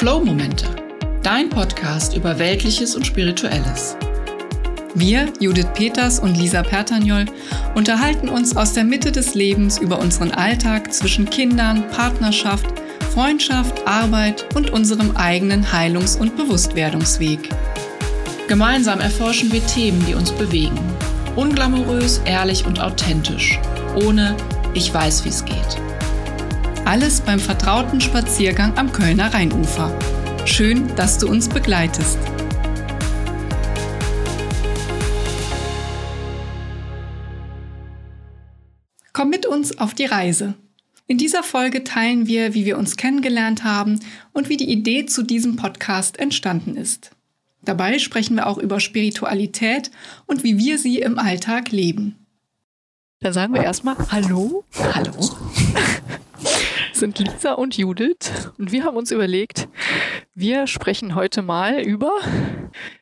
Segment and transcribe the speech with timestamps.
[0.00, 0.64] Flow-Momente,
[1.22, 3.98] dein Podcast über Weltliches und Spirituelles.
[4.94, 7.26] Wir, Judith Peters und Lisa Pertagnol,
[7.74, 12.64] unterhalten uns aus der Mitte des Lebens über unseren Alltag zwischen Kindern, Partnerschaft,
[13.12, 17.50] Freundschaft, Arbeit und unserem eigenen Heilungs- und Bewusstwerdungsweg.
[18.48, 20.80] Gemeinsam erforschen wir Themen, die uns bewegen.
[21.36, 23.60] Unglamourös, ehrlich und authentisch.
[24.02, 24.34] Ohne
[24.72, 25.89] Ich weiß, wie es geht.
[26.84, 29.96] Alles beim vertrauten Spaziergang am Kölner Rheinufer.
[30.44, 32.18] Schön, dass du uns begleitest.
[39.12, 40.54] Komm mit uns auf die Reise.
[41.06, 44.00] In dieser Folge teilen wir, wie wir uns kennengelernt haben
[44.32, 47.10] und wie die Idee zu diesem Podcast entstanden ist.
[47.62, 49.90] Dabei sprechen wir auch über Spiritualität
[50.26, 52.16] und wie wir sie im Alltag leben.
[53.20, 54.64] Dann sagen wir erstmal Hallo.
[54.94, 55.12] Hallo.
[57.00, 58.52] sind Lisa und Judith.
[58.58, 59.68] Und wir haben uns überlegt,
[60.34, 62.12] wir sprechen heute mal über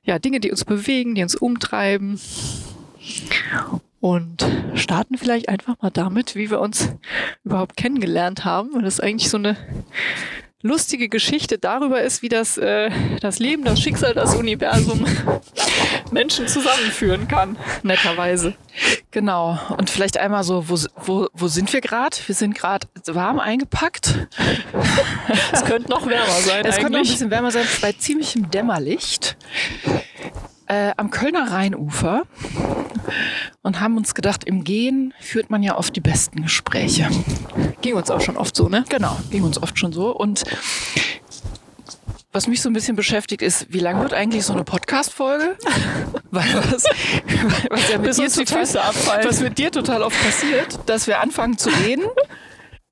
[0.03, 2.19] ja, Dinge, die uns bewegen, die uns umtreiben.
[4.01, 6.95] Und starten vielleicht einfach mal damit, wie wir uns
[7.45, 9.57] überhaupt kennengelernt haben, weil das eigentlich so eine
[10.63, 15.07] lustige Geschichte darüber ist, wie das, äh, das Leben, das Schicksal, das Universum
[16.11, 18.55] Menschen zusammenführen kann, netterweise.
[19.11, 19.59] Genau.
[19.77, 22.17] Und vielleicht einmal so, wo, wo, wo sind wir gerade?
[22.27, 24.29] Wir sind gerade warm eingepackt.
[25.53, 26.65] es könnte noch wärmer sein.
[26.65, 29.37] Es könnte noch ein bisschen wärmer sein bei ziemlichem Dämmerlicht
[30.69, 32.23] äh, am Kölner Rheinufer
[33.63, 37.09] und haben uns gedacht, im Gehen führt man ja oft die besten Gespräche.
[37.81, 38.85] Ging uns auch schon oft so, ne?
[38.89, 40.15] Genau, ging uns oft schon so.
[40.15, 40.45] Und
[42.33, 45.57] was mich so ein bisschen beschäftigt, ist, wie lang wird eigentlich so eine Podcast-Folge?
[46.31, 46.85] Weil was,
[47.71, 48.67] was ja mit dir total,
[49.25, 52.05] was mit dir total oft passiert, dass wir anfangen zu reden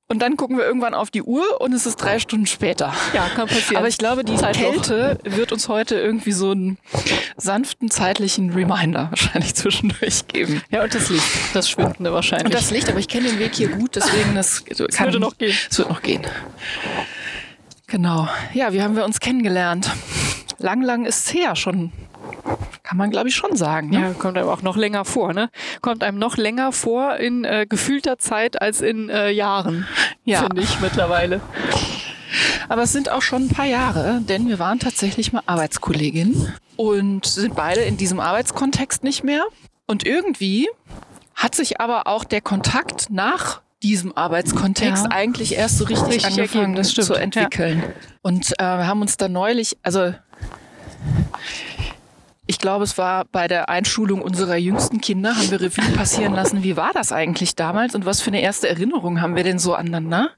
[0.09, 2.93] und dann gucken wir irgendwann auf die Uhr und es ist drei Stunden später.
[3.13, 3.77] Ja, kann passieren.
[3.77, 4.71] Aber ich glaube, die Zeitloch.
[4.71, 6.77] Kälte wird uns heute irgendwie so einen
[7.35, 10.61] sanften zeitlichen Reminder wahrscheinlich zwischendurch geben.
[10.71, 12.45] Ja, und das Licht, das Schwindende wahrscheinlich.
[12.45, 15.37] Und das Licht, aber ich kenne den Weg hier gut, deswegen das, das würde noch
[15.37, 15.55] gehen.
[15.69, 16.25] Es wird noch gehen.
[17.87, 18.27] Genau.
[18.53, 19.91] Ja, wie haben wir uns kennengelernt?
[20.59, 21.91] Lang, lang ist es her, schon
[22.83, 23.89] kann man, glaube ich, schon sagen.
[23.89, 23.99] Ne?
[23.99, 25.49] Ja, kommt einem auch noch länger vor, ne?
[25.81, 29.85] Kommt einem noch länger vor in äh, gefühlter Zeit als in äh, Jahren,
[30.23, 30.39] ja.
[30.43, 31.41] finde ich mittlerweile.
[32.69, 37.25] Aber es sind auch schon ein paar Jahre, denn wir waren tatsächlich mal Arbeitskolleginnen und
[37.25, 39.43] sind beide in diesem Arbeitskontext nicht mehr.
[39.85, 40.69] Und irgendwie
[41.35, 45.11] hat sich aber auch der Kontakt nach diesem Arbeitskontext ja.
[45.11, 47.83] eigentlich erst so richtig, richtig angefangen zu entwickeln.
[47.85, 47.93] Ja.
[48.21, 50.13] Und äh, wir haben uns da neulich, also
[52.47, 56.63] ich glaube, es war bei der Einschulung unserer jüngsten Kinder, haben wir Revue passieren lassen.
[56.63, 59.75] Wie war das eigentlich damals und was für eine erste Erinnerung haben wir denn so
[59.75, 60.31] aneinander?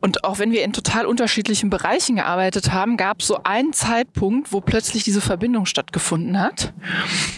[0.00, 4.52] Und auch wenn wir in total unterschiedlichen Bereichen gearbeitet haben, gab es so einen Zeitpunkt,
[4.52, 6.72] wo plötzlich diese Verbindung stattgefunden hat.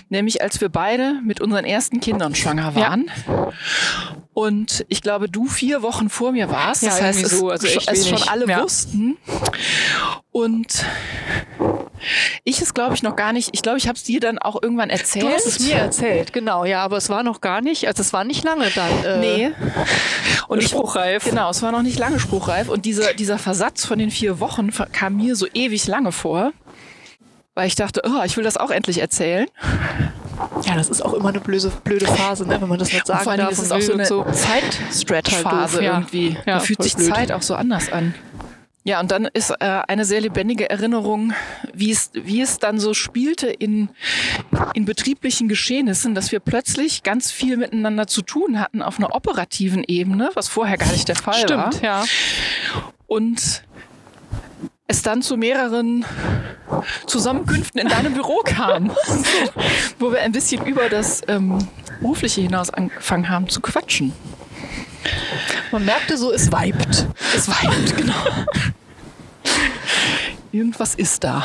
[0.08, 3.10] Nämlich als wir beide mit unseren ersten Kindern schwanger waren.
[3.26, 4.19] Ja.
[4.32, 6.84] Und ich glaube, du vier Wochen vor mir warst.
[6.84, 8.62] Das ja, heißt, es, so, also es schon alle ja.
[8.62, 9.16] wussten.
[10.30, 10.84] Und
[12.44, 13.50] ich es glaube ich noch gar nicht.
[13.52, 15.24] Ich glaube, ich habe es dir dann auch irgendwann erzählt.
[15.24, 18.12] Du hast es mir erzählt, genau, ja, aber es war noch gar nicht, also es
[18.12, 19.04] war nicht lange dann.
[19.04, 19.50] Äh, nee.
[20.46, 21.24] Und spruchreif.
[21.24, 22.68] Ich, genau, es war noch nicht lange spruchreif.
[22.68, 26.52] Und dieser, dieser Versatz von den vier Wochen kam mir so ewig lange vor,
[27.54, 29.46] weil ich dachte, oh, ich will das auch endlich erzählen.
[30.70, 33.24] Ja, das ist auch immer eine blöde, blöde Phase, ne, wenn man das nicht sagen
[33.24, 33.50] vor allem darf.
[33.50, 36.36] Ist es auch so eine so Zeitstretch-Phase halt irgendwie.
[36.46, 37.12] Ja, da fühlt sich blöd.
[37.12, 38.14] Zeit auch so anders an.
[38.84, 41.32] Ja, und dann ist äh, eine sehr lebendige Erinnerung,
[41.74, 43.90] wie es, wie es dann so spielte in,
[44.74, 49.82] in betrieblichen Geschehnissen, dass wir plötzlich ganz viel miteinander zu tun hatten auf einer operativen
[49.86, 51.72] Ebene, was vorher gar nicht der Fall Stimmt, war.
[51.72, 52.04] Stimmt, ja.
[53.06, 53.64] Und
[54.90, 56.04] es dann zu mehreren
[57.06, 58.90] Zusammenkünften in deinem Büro kam,
[60.00, 61.58] wo wir ein bisschen über das ähm,
[62.00, 64.12] Berufliche hinaus angefangen haben zu quatschen.
[65.70, 67.06] Man merkte so, es weibt.
[67.34, 68.14] Es weibt, genau.
[70.52, 71.44] Irgendwas ist da.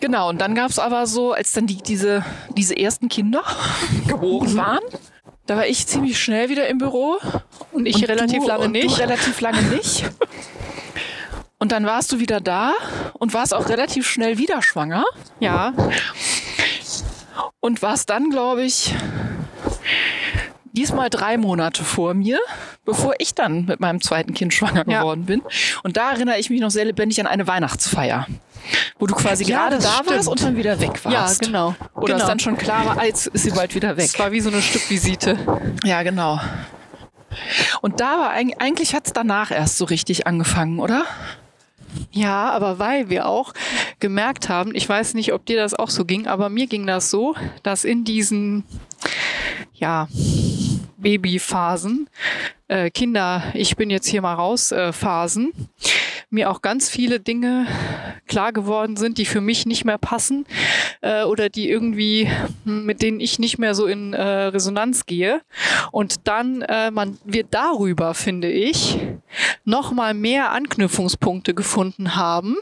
[0.00, 2.24] Genau, und dann gab es aber so, als dann die, diese,
[2.56, 3.42] diese ersten Kinder
[4.06, 4.82] geboren waren,
[5.46, 7.18] da war ich ziemlich schnell wieder im Büro.
[7.72, 8.96] Und ich und relativ du, lange nicht.
[8.96, 10.04] Du relativ lange nicht.
[11.64, 12.74] Und dann warst du wieder da
[13.14, 15.02] und warst auch relativ schnell wieder schwanger.
[15.40, 15.72] Ja.
[17.58, 18.94] Und warst dann, glaube ich,
[20.74, 22.38] diesmal drei Monate vor mir,
[22.84, 25.00] bevor ich dann mit meinem zweiten Kind schwanger ja.
[25.00, 25.40] geworden bin.
[25.82, 28.26] Und da erinnere ich mich noch sehr lebendig an eine Weihnachtsfeier.
[28.98, 30.10] Wo du quasi ja, gerade da stimmt.
[30.10, 31.40] warst und dann wieder weg warst.
[31.40, 31.74] Ja, genau.
[31.94, 32.18] Oder genau.
[32.18, 34.04] es dann schon klar war, jetzt ist sie bald wieder weg.
[34.04, 35.38] Es war wie so eine Stückvisite.
[35.82, 36.38] Ja, genau.
[37.80, 41.06] Und da war eigentlich, eigentlich hat es danach erst so richtig angefangen, oder?
[42.10, 43.52] Ja, aber weil wir auch
[44.00, 47.10] gemerkt haben, ich weiß nicht, ob dir das auch so ging, aber mir ging das
[47.10, 48.64] so, dass in diesen,
[49.74, 50.08] ja,
[50.96, 52.08] Babyphasen,
[52.68, 55.52] äh, Kinder, ich bin jetzt hier mal raus, äh, Phasen,
[56.30, 57.66] mir auch ganz viele Dinge
[58.26, 60.46] klar geworden sind, die für mich nicht mehr passen
[61.00, 62.28] äh, oder die irgendwie,
[62.64, 65.40] hm, mit denen ich nicht mehr so in äh, Resonanz gehe.
[65.92, 68.98] Und dann äh, man wir darüber, finde ich,
[69.64, 72.56] noch mal mehr Anknüpfungspunkte gefunden haben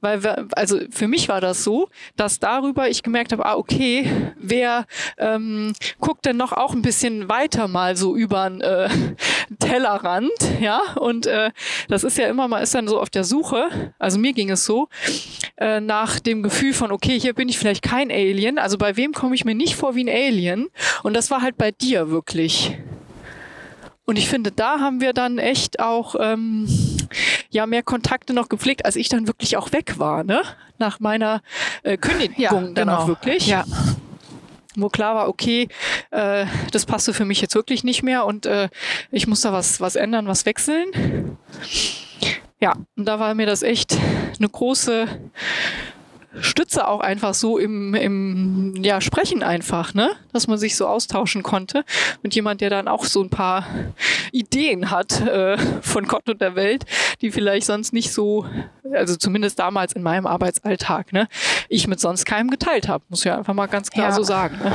[0.00, 4.32] weil wir, also für mich war das so, dass darüber ich gemerkt habe, ah, okay,
[4.38, 4.86] wer
[5.18, 8.88] ähm, guckt denn noch auch ein bisschen weiter mal so über einen äh,
[9.58, 11.50] Tellerrand, ja, und äh,
[11.88, 14.64] das ist ja immer mal, ist dann so auf der Suche, also mir ging es
[14.64, 14.88] so,
[15.56, 19.12] äh, nach dem Gefühl von, okay, hier bin ich vielleicht kein Alien, also bei wem
[19.12, 20.68] komme ich mir nicht vor wie ein Alien?
[21.02, 22.78] Und das war halt bei dir wirklich.
[24.04, 26.66] Und ich finde, da haben wir dann echt auch ähm,
[27.50, 30.42] ja mehr Kontakte noch gepflegt, als ich dann wirklich auch weg war, ne?
[30.78, 31.42] Nach meiner
[31.82, 32.96] äh, Kündigung Ja, dann genau.
[32.98, 33.46] auch wirklich.
[33.46, 33.64] Ja.
[34.76, 35.68] Wo klar war, okay,
[36.10, 38.68] äh, das passte für mich jetzt wirklich nicht mehr und äh,
[39.10, 41.36] ich muss da was, was ändern, was wechseln.
[42.60, 43.96] Ja, und da war mir das echt
[44.38, 45.08] eine große
[46.40, 50.10] Stütze auch einfach so im, im ja, Sprechen einfach, ne?
[50.32, 51.84] Dass man sich so austauschen konnte
[52.22, 53.66] mit jemand, der dann auch so ein paar
[54.30, 56.84] Ideen hat äh, von Gott und der Welt,
[57.20, 58.46] die vielleicht sonst nicht so,
[58.92, 61.26] also zumindest damals in meinem Arbeitsalltag, ne,
[61.68, 64.14] ich mit sonst keinem geteilt habe, muss ich ja einfach mal ganz klar Ja.
[64.14, 64.56] so sagen.
[64.62, 64.72] Ne?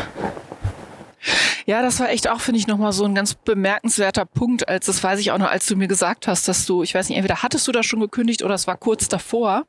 [1.66, 5.04] Ja, das war echt auch, finde ich, nochmal so ein ganz bemerkenswerter Punkt, als das
[5.04, 7.42] weiß ich auch noch, als du mir gesagt hast, dass du, ich weiß nicht, entweder
[7.42, 9.64] hattest du das schon gekündigt oder es war kurz davor.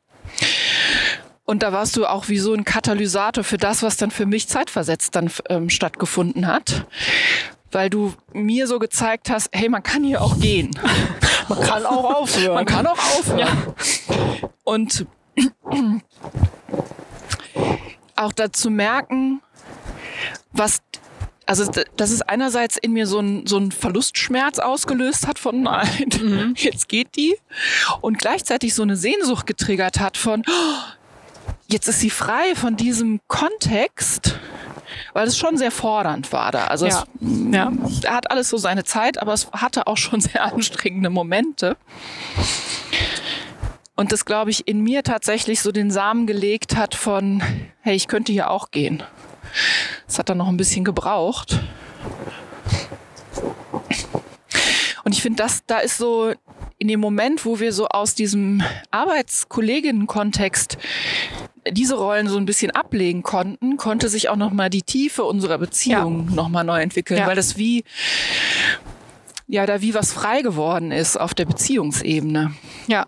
[1.47, 4.47] Und da warst du auch wie so ein Katalysator für das, was dann für mich
[4.49, 6.85] zeitversetzt dann ähm, stattgefunden hat.
[7.71, 10.71] Weil du mir so gezeigt hast, hey, man kann hier auch gehen.
[11.49, 12.55] Man kann auch aufhören.
[12.55, 13.73] Man kann auch aufhören.
[14.65, 15.05] Und
[18.17, 19.41] auch dazu merken,
[20.51, 20.81] was,
[21.45, 25.61] also d- dass es einerseits in mir so ein, so ein Verlustschmerz ausgelöst hat von
[25.61, 27.37] nein, jetzt geht die.
[28.01, 30.96] Und gleichzeitig so eine Sehnsucht getriggert hat von, oh,
[31.67, 34.39] jetzt ist sie frei von diesem Kontext,
[35.13, 36.65] weil es schon sehr fordernd war da.
[36.65, 37.03] Also Ja.
[37.21, 37.71] es Ja.
[38.03, 41.77] er hat alles so seine Zeit, aber es hatte auch schon sehr anstrengende Momente.
[43.95, 47.41] Und das, glaube ich, in mir tatsächlich so den Samen gelegt hat von,
[47.81, 49.01] hey, ich könnte hier auch gehen.
[50.05, 51.59] Das hat dann noch ein bisschen gebraucht.
[55.03, 56.33] Und ich finde, das, da ist so
[56.77, 58.61] in dem Moment, wo wir so aus diesem
[58.91, 60.77] Arbeitskolleginnen-Kontext
[61.71, 65.57] diese Rollen so ein bisschen ablegen konnten, konnte sich auch noch mal die Tiefe unserer
[65.57, 67.27] Beziehung noch mal neu entwickeln, Ja.
[67.27, 67.83] weil das wie
[69.47, 72.51] ja da wie was frei geworden ist auf der Beziehungsebene.
[72.87, 73.05] Ja.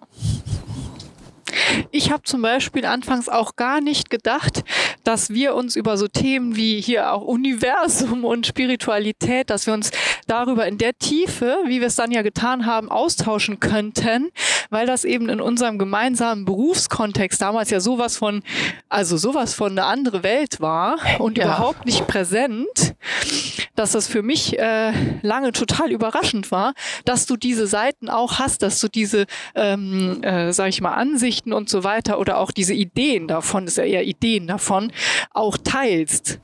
[1.92, 4.64] Ich habe zum Beispiel anfangs auch gar nicht gedacht,
[5.04, 9.92] dass wir uns über so Themen wie hier auch Universum und Spiritualität, dass wir uns
[10.28, 14.30] darüber in der Tiefe, wie wir es dann ja getan haben, austauschen könnten,
[14.70, 18.44] weil das eben in unserem gemeinsamen Berufskontext damals ja sowas von,
[18.90, 21.46] also sowas von eine andere Welt war und Ja.
[21.46, 22.96] überhaupt nicht präsent,
[23.76, 24.92] dass das für mich äh,
[25.22, 26.74] lange total überraschend war,
[27.06, 29.26] dass du diese Seiten auch hast, dass du diese,
[29.56, 30.94] ähm, äh, sag ich mal,
[31.40, 34.92] Ansichten und so weiter oder auch diese Ideen davon, das ist ja eher Ideen davon,
[35.34, 36.40] auch teilst.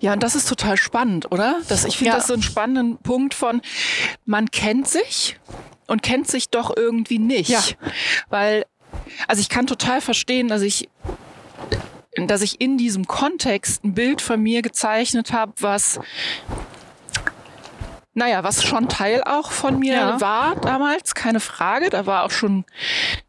[0.00, 1.60] Ja, und das ist total spannend, oder?
[1.68, 2.16] Das, ich finde Ja.
[2.16, 3.62] das so einen spannenden Punkt von,
[4.26, 5.38] man kennt sich
[5.86, 7.48] und kennt sich doch irgendwie nicht.
[7.48, 7.62] Ja.
[8.28, 8.66] Weil,
[9.28, 10.88] also ich kann total verstehen, dass ich
[12.16, 15.98] dass ich in diesem Kontext ein Bild von mir gezeichnet habe, was
[18.14, 20.20] naja, was schon Teil auch von mir Ja.
[20.20, 21.90] war damals, keine Frage.
[21.90, 22.64] Da war auch schon,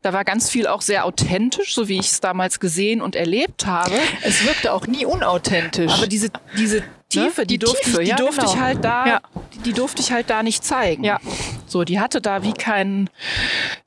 [0.02, 3.66] da war ganz viel auch sehr authentisch, so wie ich es damals gesehen und erlebt
[3.66, 3.96] habe.
[4.24, 5.92] Es wirkte auch nie unauthentisch.
[5.92, 8.54] Aber diese, diese Tiefe, die, Die durfte, Tiefe, ich, die ja, durfte genau.
[8.54, 9.22] ich halt da, Ja.
[9.54, 11.04] die, die durfte ich halt da nicht zeigen.
[11.04, 11.20] Ja.
[11.68, 13.10] So, die hatte da wie keinen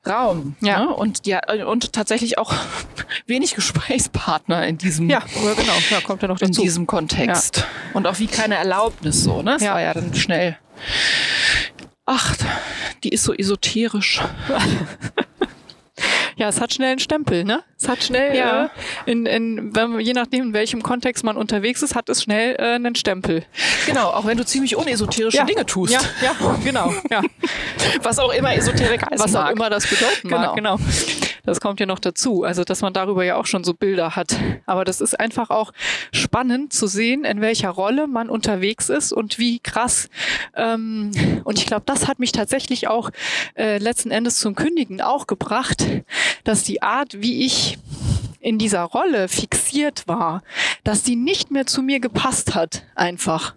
[0.06, 0.56] Raum.
[0.60, 0.84] Ja.
[0.84, 0.88] Ne?
[0.94, 1.36] Und, die,
[1.66, 2.52] und tatsächlich auch
[3.26, 6.62] wenig Gesprächspartner in diesem, ja, genau, ja, kommt ja noch in dazu.
[6.62, 7.66] diesem Kontext.
[7.92, 9.56] Und auch wie keine Erlaubnis so, ne?
[9.60, 9.74] Ja.
[9.74, 10.56] war ja dann schnell.
[12.06, 12.36] Ach,
[13.04, 14.22] die ist so esoterisch.
[16.38, 17.62] Ja, es hat schnell einen Stempel, ne?
[17.80, 18.66] Es hat schnell, Ja.
[18.66, 18.68] äh,
[19.10, 22.74] in, in, wenn, je nachdem, in welchem Kontext man unterwegs ist, hat es schnell äh,
[22.74, 23.44] einen Stempel.
[23.86, 25.92] Genau, auch wenn du ziemlich unesoterische Dinge tust.
[25.92, 26.92] Ja, ja, genau.
[27.10, 27.22] Ja.
[28.02, 29.22] Was auch immer Esoterik heißt.
[29.22, 29.52] Was auch mag.
[29.56, 30.54] immer das bedeuten mag.
[30.54, 30.76] Genau.
[30.76, 30.88] Genau.
[31.44, 32.44] Das kommt ja noch dazu.
[32.44, 34.36] Also, dass man darüber ja auch schon so Bilder hat.
[34.66, 35.72] Aber das ist einfach auch
[36.12, 40.10] spannend zu sehen, in welcher Rolle man unterwegs ist und wie krass.
[40.54, 41.10] Ähm,
[41.44, 43.08] und ich glaube, das hat mich tatsächlich auch
[43.56, 45.86] äh, letzten Endes zum Kündigen auch gebracht,
[46.44, 47.78] dass die Art, wie ich
[48.40, 50.42] in dieser Rolle fixiert war,
[50.84, 53.54] dass die nicht mehr zu mir gepasst hat, einfach.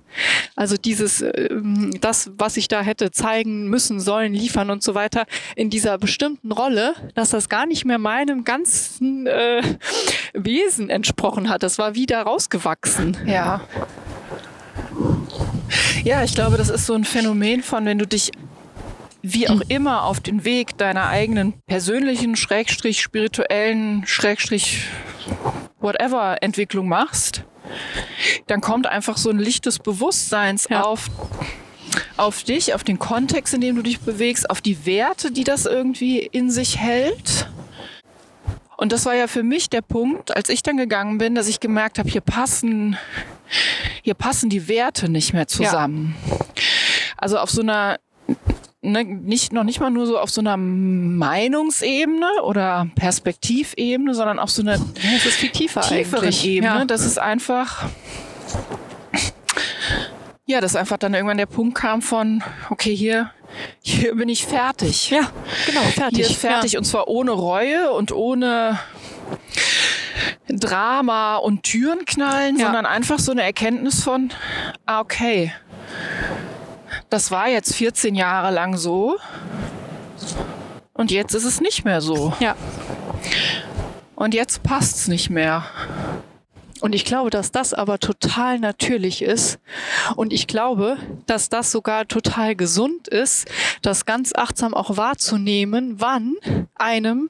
[0.55, 5.25] Also dieses, ähm, das, was ich da hätte zeigen müssen, sollen, liefern und so weiter,
[5.55, 9.61] in dieser bestimmten Rolle, dass das gar nicht mehr meinem ganzen äh,
[10.33, 11.63] Wesen entsprochen hat.
[11.63, 13.17] Das war wieder rausgewachsen.
[13.25, 13.61] Ja.
[16.03, 18.31] Ja, ich glaube, das ist so ein Phänomen von, wenn du dich
[19.21, 24.83] wie auch immer auf den Weg deiner eigenen persönlichen, schrägstrich spirituellen, schrägstrich
[25.79, 27.43] whatever Entwicklung machst,
[28.47, 30.83] dann kommt einfach so ein Licht des Bewusstseins ja.
[30.83, 31.09] auf,
[32.17, 35.65] auf dich, auf den Kontext, in dem du dich bewegst, auf die Werte, die das
[35.65, 37.47] irgendwie in sich hält.
[38.77, 41.59] Und das war ja für mich der Punkt, als ich dann gegangen bin, dass ich
[41.59, 42.97] gemerkt habe, hier passen,
[44.01, 46.15] hier passen die Werte nicht mehr zusammen.
[46.27, 46.37] Ja.
[47.17, 47.99] Also auf so einer
[48.81, 54.49] ne, nicht, noch nicht mal nur so auf so einer Meinungsebene oder Perspektivebene, sondern auf
[54.49, 56.45] so einer das ist viel tiefer tieferen eigentlich.
[56.45, 56.79] Ebene.
[56.79, 56.85] Ja.
[56.85, 57.85] Das ist einfach,
[60.45, 63.31] ja, dass einfach dann irgendwann der Punkt kam von, okay, hier,
[63.81, 65.09] hier bin ich fertig.
[65.11, 65.31] Ja,
[65.65, 66.27] genau, fertig.
[66.27, 66.79] Hier fertig ja.
[66.79, 68.79] und zwar ohne Reue und ohne
[70.47, 72.65] Drama und Türen knallen, ja.
[72.65, 74.31] sondern einfach so eine Erkenntnis von,
[74.85, 75.53] ah, okay,
[77.11, 79.17] das war jetzt 14 Jahre lang so.
[80.93, 82.33] Und jetzt ist es nicht mehr so.
[82.39, 82.55] Ja.
[84.15, 85.65] Und jetzt passt es nicht mehr.
[86.79, 89.59] Und ich glaube, dass das aber total natürlich ist.
[90.15, 93.47] Und ich glaube, dass das sogar total gesund ist,
[93.81, 96.35] das ganz achtsam auch wahrzunehmen, wann
[96.75, 97.29] einem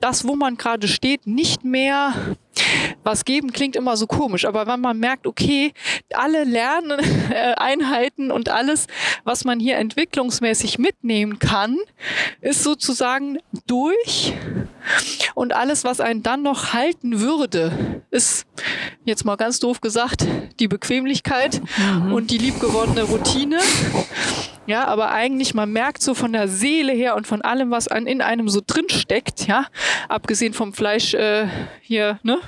[0.00, 2.12] das, wo man gerade steht, nicht mehr
[3.04, 5.72] was geben klingt immer so komisch, aber wenn man merkt, okay,
[6.12, 8.86] alle Lerneinheiten und alles,
[9.24, 11.76] was man hier entwicklungsmäßig mitnehmen kann,
[12.40, 14.34] ist sozusagen durch.
[15.34, 18.46] Und alles, was einen dann noch halten würde, ist
[19.04, 20.26] jetzt mal ganz doof gesagt,
[20.60, 22.12] die Bequemlichkeit mhm.
[22.12, 23.58] und die liebgewordene Routine.
[24.68, 28.06] Ja, aber eigentlich, man merkt so von der Seele her und von allem, was an,
[28.06, 29.64] in einem so drin steckt, ja,
[30.10, 31.48] abgesehen vom Fleisch äh,
[31.80, 32.38] hier, ne,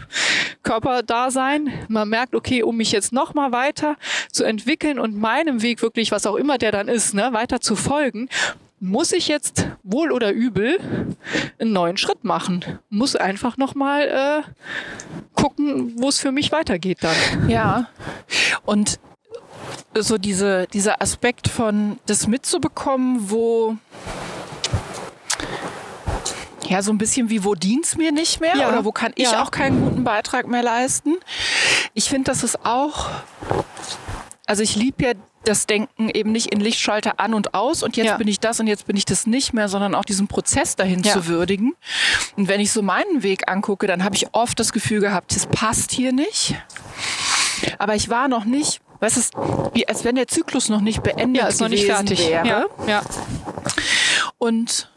[0.63, 3.97] Körperdasein, man merkt, okay, um mich jetzt noch mal weiter
[4.31, 7.75] zu entwickeln und meinem Weg wirklich, was auch immer der dann ist, ne, weiter zu
[7.75, 8.29] folgen,
[8.81, 10.79] muss ich jetzt wohl oder übel
[11.59, 12.79] einen neuen Schritt machen.
[12.91, 14.43] Muss einfach noch mal äh,
[15.35, 17.49] gucken, wo es für mich weitergeht dann.
[17.49, 17.89] Ja.
[18.65, 18.99] Und
[19.95, 23.77] so diese, dieser Aspekt von das mitzubekommen, wo
[26.71, 28.57] ja, so ein bisschen wie, wo dient's mir nicht mehr?
[28.57, 28.69] Ja.
[28.69, 29.43] Oder wo kann ich ja.
[29.43, 31.17] auch keinen guten Beitrag mehr leisten?
[31.95, 33.11] Ich finde, das ist auch,
[34.47, 35.13] also ich liebe ja
[35.43, 38.17] das Denken eben nicht in Lichtschalter an und aus und jetzt ja.
[38.19, 41.03] bin ich das und jetzt bin ich das nicht mehr, sondern auch diesen Prozess dahin
[41.03, 41.75] zu würdigen.
[42.37, 45.47] Und wenn ich so meinen Weg angucke, dann habe ich oft das Gefühl gehabt, es
[45.47, 46.55] passt hier nicht.
[47.79, 51.43] Aber ich war noch nicht Weißt du, wie als wenn der Zyklus noch nicht beendet
[51.43, 52.47] ja, ist noch nicht fertig wäre.
[52.47, 53.03] Ja, ja.
[54.39, 54.91] Und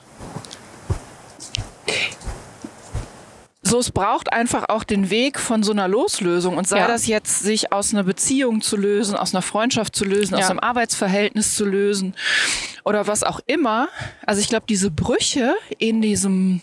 [3.61, 6.87] so, es braucht einfach auch den Weg von so einer Loslösung und sei ja.
[6.87, 10.41] das jetzt, sich aus einer Beziehung zu lösen, aus einer Freundschaft zu lösen, ja.
[10.41, 12.13] aus einem Arbeitsverhältnis zu lösen
[12.83, 13.87] oder was auch immer.
[14.25, 16.61] Also ich glaube, diese Brüche in diesem,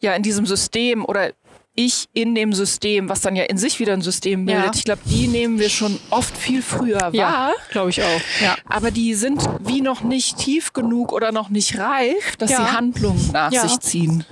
[0.00, 1.32] ja, in diesem System oder
[1.74, 4.64] ich in dem System, was dann ja in sich wieder ein System bildet.
[4.64, 4.72] Ja.
[4.74, 7.14] Ich glaube, die nehmen wir schon oft viel früher wahr.
[7.14, 8.20] Ja, glaube ich auch.
[8.40, 8.56] Ja.
[8.68, 12.58] Aber die sind wie noch nicht tief genug oder noch nicht reif, dass ja.
[12.58, 13.66] sie Handlungen nach ja.
[13.66, 14.24] sich ziehen.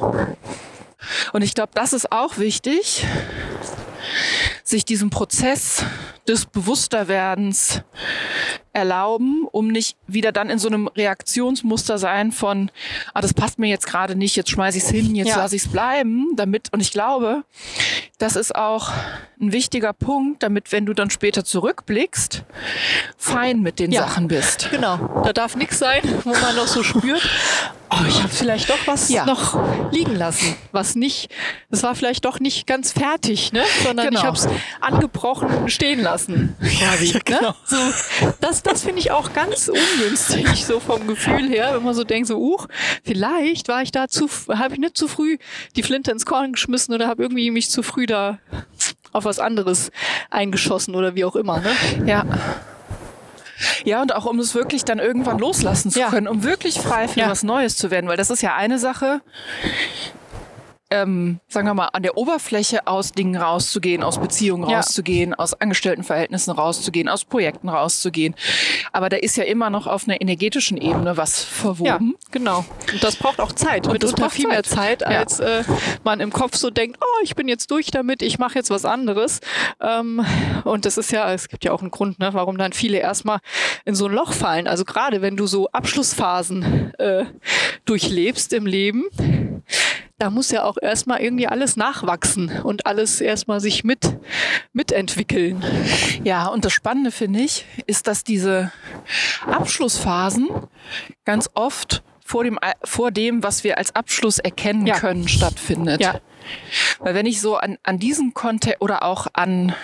[1.33, 3.05] Und ich glaube, das ist auch wichtig,
[4.63, 5.85] sich diesem Prozess
[6.29, 7.83] des Bewussterwerdens
[8.73, 12.71] erlauben, um nicht wieder dann in so einem Reaktionsmuster sein von,
[13.15, 15.37] ah, das passt mir jetzt gerade nicht, jetzt schmeiße ich es hin, jetzt ja.
[15.37, 17.45] lasse ich es bleiben, damit, und ich glaube,
[18.19, 18.91] das ist auch
[19.41, 22.45] ein wichtiger Punkt, damit, wenn du dann später zurückblickst,
[23.17, 24.03] fein mit den ja.
[24.03, 24.71] Sachen bist.
[24.71, 25.23] Genau.
[25.25, 27.29] Da darf nichts sein, wo man noch so spürt,
[27.93, 29.27] oh, ich habe vielleicht doch was ja.
[29.27, 29.59] noch
[29.91, 31.31] liegen lassen, was nicht,
[31.71, 33.63] das war vielleicht doch nicht ganz fertig, ne?
[33.83, 34.21] sondern genau.
[34.21, 34.49] ich habe es
[34.81, 36.57] angebrochen stehen lassen.
[36.61, 37.51] Quasi, ja, genau.
[37.51, 37.55] ne?
[37.67, 37.77] so,
[38.41, 42.29] das das finde ich auch ganz ungünstig, so vom Gefühl her, wenn man so denkt,
[42.29, 42.67] so, uch,
[43.05, 45.39] vielleicht war ich da zu, habe ich nicht zu früh
[45.77, 48.39] die Flinte ins Korn geschmissen oder habe irgendwie mich zu früh da
[49.13, 49.91] auf was anderes
[50.31, 51.61] eingeschossen oder wie auch immer.
[51.61, 51.71] Ne?
[52.07, 52.25] Ja.
[53.85, 56.09] Ja, und auch um es wirklich dann irgendwann loslassen zu Ja.
[56.09, 57.31] können, um wirklich frei für Ja.
[57.31, 58.09] was Neues zu werden.
[58.09, 59.21] Weil das ist ja eine Sache,
[60.93, 64.77] ähm, sagen wir mal, an der Oberfläche aus Dingen rauszugehen, aus Beziehungen Ja.
[64.79, 68.35] rauszugehen, aus Angestelltenverhältnissen rauszugehen, aus Projekten rauszugehen.
[68.93, 72.15] Aber da ist ja immer noch auf einer energetischen Ebene was Ja, verwoben.
[72.31, 72.65] genau.
[72.93, 75.01] Und das braucht auch Zeit, Und das mitunter viel mehr Zeit.
[75.01, 75.19] Zeit, Ja.
[75.21, 75.65] als äh,
[76.05, 78.85] man im Kopf so denkt, oh, ich bin jetzt durch damit, ich mache jetzt was
[78.85, 79.41] anderes.
[79.81, 80.25] Ähm,
[80.65, 83.39] und das ist ja, es gibt ja auch einen Grund, ne, warum dann viele erstmal
[83.87, 84.69] in so ein Loch fallen.
[84.69, 87.25] Also gerade wenn du so Abschlussphasen äh,
[87.87, 89.05] durchlebst im Leben,
[90.23, 94.19] da muss ja auch erstmal irgendwie alles nachwachsen und alles erstmal sich mit
[94.73, 95.65] mitentwickeln.
[96.23, 98.71] Ja, und das Spannende finde ich, ist, dass diese
[99.51, 100.49] Abschlussphasen
[101.25, 104.97] ganz oft vor dem, vor dem, was wir als Abschluss erkennen Ja.
[105.01, 106.01] können, stattfindet.
[106.01, 106.21] Ja.
[107.01, 109.75] Weil wenn ich so an, an diesen Kontext oder auch an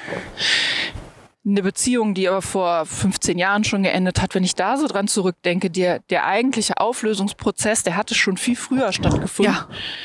[1.49, 5.09] eine Beziehung, die aber vor 15 Jahren schon geendet hat, wenn ich da so dran
[5.09, 9.55] zurückdenke, der, der eigentliche Auflösungsprozess, der hatte schon viel früher stattgefunden.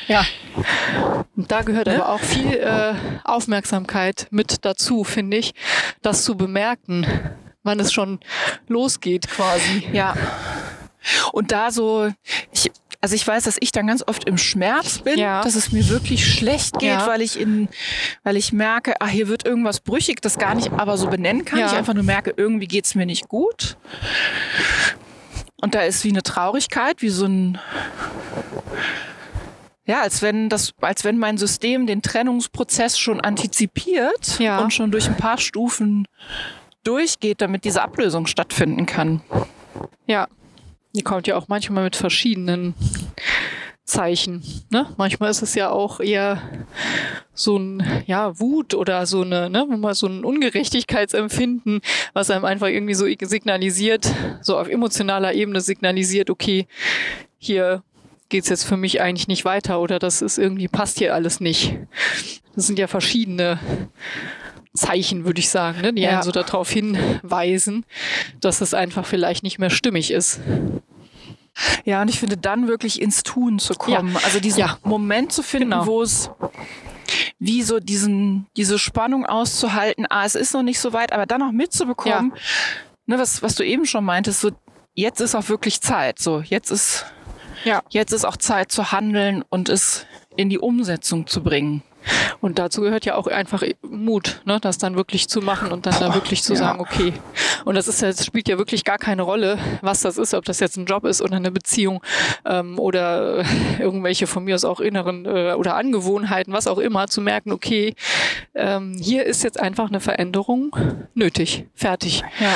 [0.08, 0.24] Ja,
[0.56, 0.62] ja.
[1.36, 1.96] Und da gehört Ne?
[1.96, 5.54] aber auch viel äh, Aufmerksamkeit mit dazu, finde ich,
[6.02, 7.06] das zu bemerken,
[7.62, 8.20] wann es schon
[8.68, 9.86] losgeht quasi.
[9.92, 10.14] Ja.
[11.32, 12.10] Und da so,
[12.52, 12.70] ich,
[13.04, 15.42] also ich weiß, dass ich dann ganz oft im Schmerz bin, Ja.
[15.42, 17.06] dass es mir wirklich schlecht geht, Ja.
[17.06, 17.68] weil ich in,
[18.22, 21.58] weil ich merke, ah, hier wird irgendwas brüchig, das gar nicht aber so benennen kann.
[21.58, 21.66] Ja.
[21.66, 23.76] Ich einfach nur merke, irgendwie geht's mir nicht gut.
[25.60, 27.58] Und da ist wie eine Traurigkeit, wie so ein,
[29.84, 34.60] ja, als wenn das, als wenn mein System den Trennungsprozess schon antizipiert Ja.
[34.60, 36.08] und schon durch ein paar Stufen
[36.84, 39.20] durchgeht, damit diese Ablösung stattfinden kann.
[40.06, 40.26] Ja.
[40.94, 42.74] Die kommt ja auch manchmal mit verschiedenen
[43.84, 44.42] Zeichen.
[44.70, 44.86] Ne?
[44.96, 46.40] Manchmal ist es ja auch eher
[47.34, 51.80] so ein ja, Wut oder so eine, ne, man so ein Ungerechtigkeitsempfinden,
[52.12, 54.10] was einem einfach irgendwie so signalisiert,
[54.40, 56.66] so auf emotionaler Ebene signalisiert, okay,
[57.38, 57.82] hier
[58.28, 61.76] geht's jetzt für mich eigentlich nicht weiter oder das ist irgendwie passt hier alles nicht.
[62.54, 63.58] Das sind ja verschiedene
[64.76, 66.10] Zeichen, würde ich sagen, ne, die Ja.
[66.10, 67.84] einen so darauf hinweisen,
[68.40, 70.40] dass es einfach vielleicht nicht mehr stimmig ist.
[71.84, 74.16] Ja, und ich finde dann wirklich ins Tun zu kommen.
[74.24, 74.78] Also diesen Ja.
[74.82, 75.86] Moment zu finden, Genau.
[75.86, 76.30] wo es
[77.38, 81.42] wie so diesen, diese Spannung auszuhalten, ah, es ist noch nicht so weit, aber dann
[81.42, 82.32] auch mitzubekommen,
[83.06, 84.50] ne, was, was du eben schon meintest, so
[84.94, 86.18] jetzt ist auch wirklich Zeit.
[86.18, 87.04] So, jetzt ist,
[87.64, 87.82] Ja.
[87.90, 90.06] jetzt ist auch Zeit zu handeln und es
[90.36, 91.82] in die Umsetzung zu bringen.
[92.40, 95.98] Und dazu gehört ja auch einfach Mut, ne, das dann wirklich zu machen und dann
[95.98, 96.58] da wirklich zu ja.
[96.58, 97.12] sagen, okay.
[97.64, 100.44] Und das ist ja, das spielt ja wirklich gar keine Rolle, was das ist, ob
[100.44, 102.02] das jetzt ein Job ist oder eine Beziehung
[102.44, 103.44] ähm, oder
[103.78, 107.94] irgendwelche von mir aus auch inneren äh, oder Angewohnheiten, was auch immer, zu merken, okay,
[108.54, 110.76] ähm, hier ist jetzt einfach eine Veränderung
[111.14, 112.54] nötig, fertig, Ja.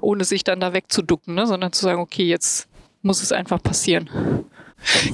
[0.00, 2.68] ohne sich dann da wegzuducken, ne, sondern zu sagen, okay, jetzt
[3.02, 4.08] muss es einfach passieren.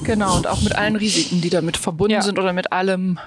[0.03, 2.21] Genau, und auch mit allen Risiken, die damit verbunden Ja.
[2.21, 3.19] sind oder mit allem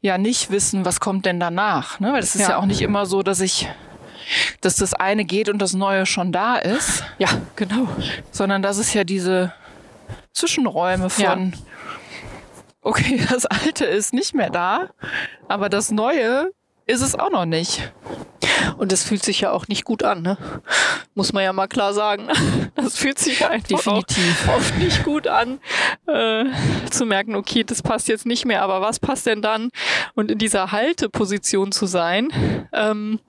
[0.00, 1.98] ja nicht wissen, was kommt denn danach.
[2.00, 2.12] Ne?
[2.12, 2.50] Weil das ist ja.
[2.50, 2.56] Ja.
[2.58, 3.68] auch nicht immer so, dass ich,
[4.60, 7.88] dass das eine geht und das Neue schon da ist, Ja, genau.
[8.30, 9.52] sondern dass es ja diese
[10.32, 11.38] Zwischenräume von Ja.
[12.82, 14.90] okay, das Alte ist nicht mehr da,
[15.48, 16.50] aber das Neue
[16.86, 17.92] ist es auch noch nicht.
[18.76, 20.38] Und das fühlt sich ja auch nicht gut an, ne?
[21.14, 22.28] Muss man ja mal klar sagen.
[22.76, 24.48] Das fühlt sich einfach Definitiv.
[24.48, 25.60] Auch oft nicht gut an,
[26.08, 26.44] äh,
[26.90, 29.70] zu merken, okay, das passt jetzt nicht mehr, aber was passt denn dann?
[30.14, 33.20] Und in dieser Halteposition zu sein, ähm,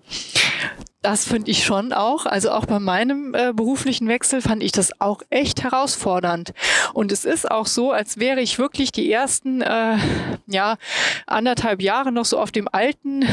[1.05, 2.25] das finde ich schon auch.
[2.25, 6.51] Also auch bei meinem äh, beruflichen Wechsel fand ich das auch echt herausfordernd.
[6.95, 9.97] Und es ist auch so, als wäre ich wirklich die ersten äh,
[10.47, 10.77] ja,
[11.27, 13.23] anderthalb Jahre noch so auf dem alten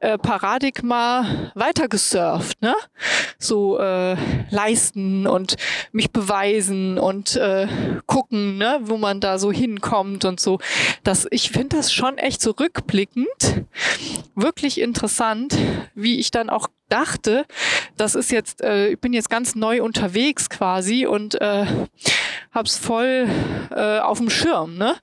[0.00, 2.74] äh, Paradigma weitergesurft, ne?
[3.38, 4.16] So äh,
[4.50, 5.56] leisten und
[5.92, 7.66] mich beweisen und äh,
[8.06, 10.58] gucken, ne, wo man da so hinkommt und so.
[11.04, 12.54] Das, ich finde das schon echt so
[14.34, 15.56] wirklich interessant,
[15.94, 17.44] wie ich dann auch dachte,
[17.96, 21.66] das ist jetzt, äh, ich bin jetzt ganz neu unterwegs quasi und äh,
[22.52, 23.28] hab's voll
[23.70, 24.96] äh, auf dem Schirm, ne?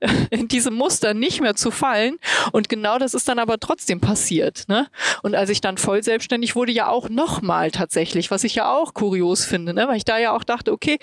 [0.30, 2.18] In diese Muster nicht mehr zu fallen.
[2.52, 4.86] Und genau das ist dann aber trotzdem passiert, ne?
[5.22, 8.94] Und als ich dann voll selbstständig wurde, ja auch nochmal tatsächlich, was ich ja auch
[8.94, 9.88] kurios finde, ne?
[9.88, 10.98] Weil ich da ja auch dachte, okay,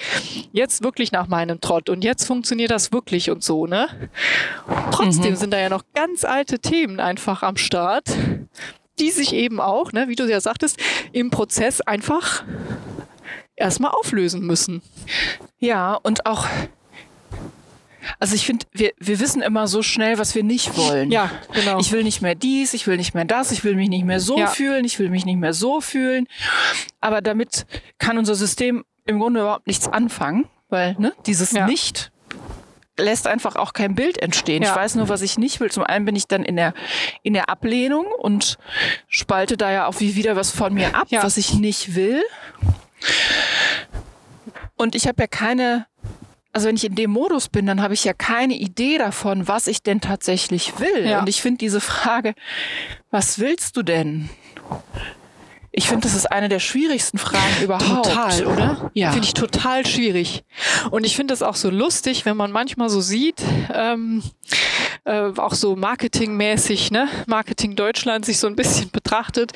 [0.51, 3.87] jetzt wirklich nach meinem Trott und jetzt funktioniert das wirklich und so, ne?
[4.91, 8.09] Trotzdem sind da ja noch ganz alte Themen einfach am Start,
[8.99, 10.77] die sich eben auch, ne, wie du ja sagtest,
[11.11, 12.43] im Prozess einfach
[13.55, 14.81] erstmal auflösen müssen.
[15.59, 16.47] Ja, und auch
[18.19, 21.11] Also ich finde, wir, wir wissen immer so schnell, was wir nicht wollen.
[21.11, 21.79] Ja, genau.
[21.79, 24.19] Ich will nicht mehr dies, ich will nicht mehr das, ich will mich nicht mehr
[24.19, 24.47] so Ja.
[24.47, 26.27] fühlen, ich will mich nicht mehr so fühlen.
[27.01, 27.65] Aber damit
[27.97, 31.65] kann unser System im Grunde überhaupt nichts anfangen, weil ne, dieses Ja.
[31.65, 32.11] Nicht
[32.97, 34.63] lässt einfach auch kein Bild entstehen.
[34.63, 34.69] Ja.
[34.69, 35.69] Ich weiß nur, was ich nicht will.
[35.71, 36.73] Zum einen bin ich dann in der,
[37.23, 38.57] in der Ablehnung und
[39.09, 41.23] spalte da ja auch wie wieder was von mir ab, Ja.
[41.23, 42.21] was ich nicht will.
[44.75, 45.87] Und ich habe ja keine,
[46.51, 49.67] also wenn ich in dem Modus bin, dann habe ich ja keine Idee davon, was
[49.67, 51.07] ich denn tatsächlich will.
[51.07, 51.19] Ja.
[51.19, 52.33] Und ich finde diese Frage,
[53.11, 54.29] was willst du denn?
[55.77, 58.05] Ich finde, das ist eine der schwierigsten Fragen überhaupt.
[58.05, 58.91] Total, oder?
[58.93, 59.11] Ja.
[59.11, 60.45] Finde ich total schwierig.
[60.89, 63.41] Und ich finde es auch so lustig, wenn man manchmal so sieht,
[63.73, 64.23] ähm,
[65.05, 69.51] äh, auch so marketingmäßig, ne, Marketing Deutschland sich so ein bisschen betrachtet,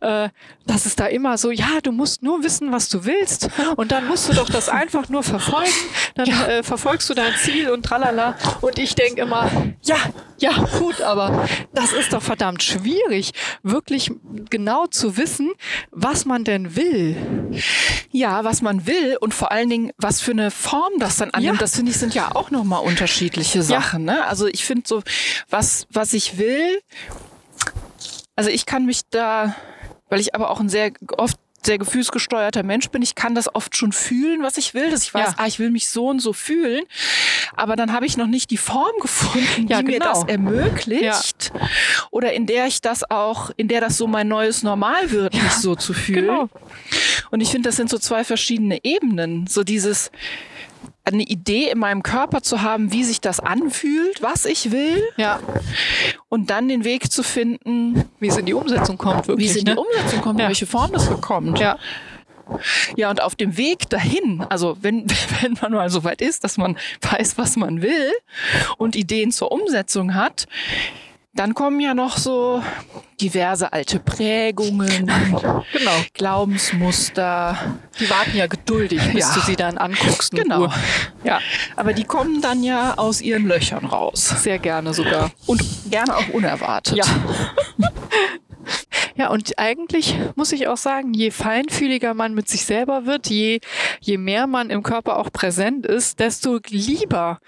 [0.00, 0.28] äh,
[0.66, 4.06] dass es da immer so, ja, du musst nur wissen, was du willst und dann
[4.08, 5.70] musst du doch das einfach nur verfolgen,
[6.14, 8.36] dann äh, verfolgst du dein Ziel und tralala.
[8.62, 9.50] Und ich denke immer,
[9.82, 9.96] ja,
[10.38, 14.10] ja, gut, aber das ist doch verdammt schwierig, wirklich
[14.50, 15.52] genau zu wissen,
[15.90, 17.16] was man denn will.
[18.10, 21.54] Ja, was man will und vor allen Dingen, was für eine Form das dann annimmt,
[21.56, 21.60] Ja.
[21.60, 24.04] das finde ich sind ja auch nochmal unterschiedliche Sachen.
[24.04, 24.24] Ne?
[24.26, 24.93] Also ich finde so,
[25.50, 26.80] was, was ich will,
[28.36, 29.54] also ich kann mich da,
[30.08, 33.74] weil ich aber auch ein sehr oft sehr gefühlsgesteuerter Mensch bin, ich kann das oft
[33.74, 35.34] schon fühlen, was ich will, dass ich weiß, Ja.
[35.38, 36.84] ah, ich will mich so und so fühlen,
[37.56, 40.12] aber dann habe ich noch nicht die Form gefunden, Ja, die mir genau.
[40.12, 41.52] das ermöglicht
[42.10, 45.52] oder in der ich das auch, in der das so mein neues Normal wird, mich
[45.52, 46.26] so zu fühlen.
[46.26, 46.48] Genau.
[47.30, 49.46] Und ich finde, das sind so zwei verschiedene Ebenen.
[49.46, 50.10] So dieses,
[51.04, 55.38] eine Idee in meinem Körper zu haben, wie sich das anfühlt, was ich will, Ja,
[56.28, 59.48] und dann den Weg zu finden, wie es in die Umsetzung kommt, wirklich.
[59.48, 59.72] wie es in ne?
[59.72, 60.48] die Umsetzung kommt, Ja.
[60.48, 61.58] welche Form das bekommt.
[61.58, 61.78] Ja,
[62.96, 65.06] Ja, und auf dem Weg dahin, also wenn,
[65.42, 68.10] wenn man mal so weit ist, dass man weiß, was man will
[68.78, 70.46] und Ideen zur Umsetzung hat,
[71.34, 72.62] dann kommen ja noch so
[73.20, 74.88] diverse alte Prägungen,
[75.72, 75.92] genau.
[76.12, 77.56] Glaubensmuster,
[77.98, 79.34] Die warten ja geduldig, bis Ja.
[79.34, 80.32] du sie dann anguckst.
[80.32, 80.68] Genau.
[81.24, 81.40] Ja,
[81.76, 84.34] aber die kommen dann ja aus ihren Löchern raus.
[84.42, 85.30] sehr gerne sogar.
[85.46, 86.96] Und gerne auch unerwartet.
[86.96, 87.04] Ja.
[89.16, 93.60] Ja, und eigentlich muss ich auch sagen, je feinfühliger man mit sich selber wird, je,
[94.00, 97.38] je mehr man im Körper auch präsent ist, desto lieber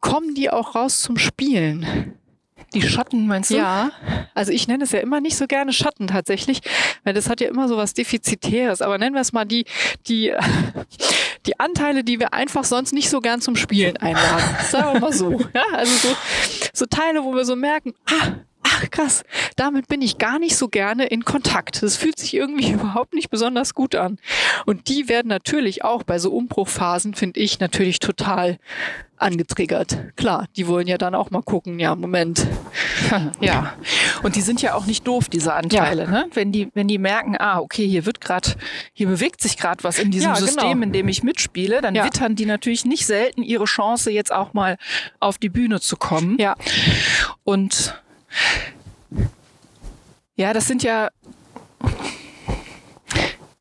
[0.00, 2.14] kommen die auch raus zum Spielen.
[2.74, 3.56] Die Schatten, meinst du?
[3.56, 3.90] Ja,
[4.34, 6.60] also ich nenne es ja immer nicht so gerne Schatten tatsächlich,
[7.04, 8.82] weil das hat ja immer so was Defizitäres.
[8.82, 9.64] Aber nennen wir es mal die,
[10.08, 10.32] die,
[11.46, 14.56] die Anteile, die wir einfach sonst nicht so gern zum Spielen einladen.
[14.70, 15.40] Sagen wir mal so.
[15.54, 16.16] Ja, also so,
[16.72, 18.32] so Teile, wo wir so merken, ah,
[18.62, 19.24] ach krass,
[19.56, 21.82] damit bin ich gar nicht so gerne in Kontakt.
[21.82, 24.18] Das fühlt sich irgendwie überhaupt nicht besonders gut an.
[24.66, 28.58] Und die werden natürlich auch bei so Umbruchphasen, finde ich, natürlich total
[29.18, 30.16] angetriggert.
[30.16, 32.46] Klar, die wollen ja dann auch mal gucken, ja, Moment.
[33.40, 33.74] Ja.
[34.22, 36.04] Und die sind ja auch nicht doof, diese Anteile.
[36.04, 36.10] Ja.
[36.10, 36.26] Ne?
[36.32, 38.52] Wenn, die, wenn die merken, ah, okay, hier wird gerade,
[38.94, 40.46] hier bewegt sich gerade was in diesem Ja, genau.
[40.46, 42.04] System, in dem ich mitspiele, dann Ja.
[42.04, 44.78] wittern die natürlich nicht selten ihre Chance, jetzt auch mal
[45.20, 46.38] auf die Bühne zu kommen.
[46.38, 46.54] Ja,
[47.44, 48.01] Und
[50.36, 51.08] ja, das sind ja.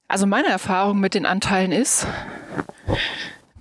[0.07, 2.05] Also meine Erfahrung mit den Anteilen ist,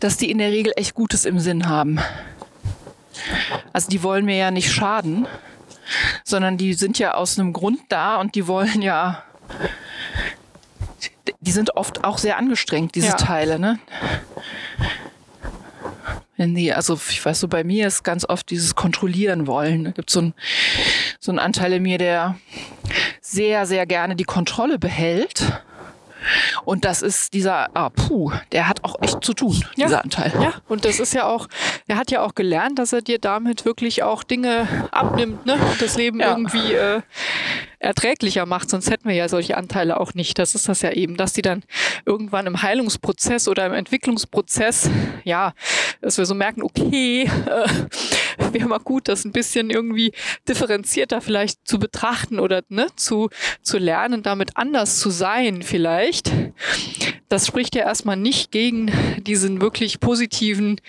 [0.00, 2.00] dass die in der Regel echt Gutes im Sinn haben.
[3.72, 5.28] Also die wollen mir ja nicht schaden,
[6.24, 9.22] sondern die sind ja aus einem Grund da und die wollen ja.
[11.40, 13.14] Die sind oft auch sehr angestrengt, diese Ja.
[13.14, 13.78] Teile, ne?
[16.40, 19.84] Die, also ich weiß so, bei mir ist ganz oft dieses Kontrollieren wollen.
[19.84, 20.34] Da gibt so ein
[21.18, 22.36] so ein Anteil in mir, der
[23.20, 25.62] sehr, sehr gerne die Kontrolle behält.
[26.64, 29.86] Und das ist dieser, ah, puh, der hat auch echt zu tun, Ja.
[29.86, 30.32] dieser Anteil.
[30.40, 31.46] ja, und das ist ja auch,
[31.88, 35.54] er hat ja auch gelernt, dass er dir damit wirklich auch Dinge abnimmt, ne?
[35.54, 36.30] Und das Leben Ja.
[36.30, 37.00] irgendwie äh,
[37.78, 40.38] erträglicher macht, sonst hätten wir ja solche Anteile auch nicht.
[40.38, 41.62] Das ist das ja eben, dass die dann
[42.04, 44.90] irgendwann im Heilungsprozess oder im Entwicklungsprozess,
[45.24, 45.54] ja,
[46.02, 47.68] dass wir so merken, okay, äh,
[48.52, 50.12] wäre mal gut, das ein bisschen irgendwie
[50.48, 53.30] differenzierter vielleicht zu betrachten oder ne, zu,
[53.62, 56.32] zu lernen, damit anders zu sein vielleicht.
[57.28, 60.80] Das spricht ja erstmal nicht gegen diesen wirklich positiven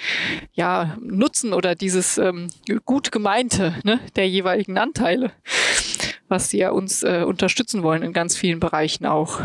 [0.53, 2.47] ja, Nutzen oder dieses ähm,
[2.85, 5.31] gut gemeinte ne, der jeweiligen Anteile,
[6.27, 9.39] was sie ja uns äh, unterstützen wollen in ganz vielen Bereichen auch.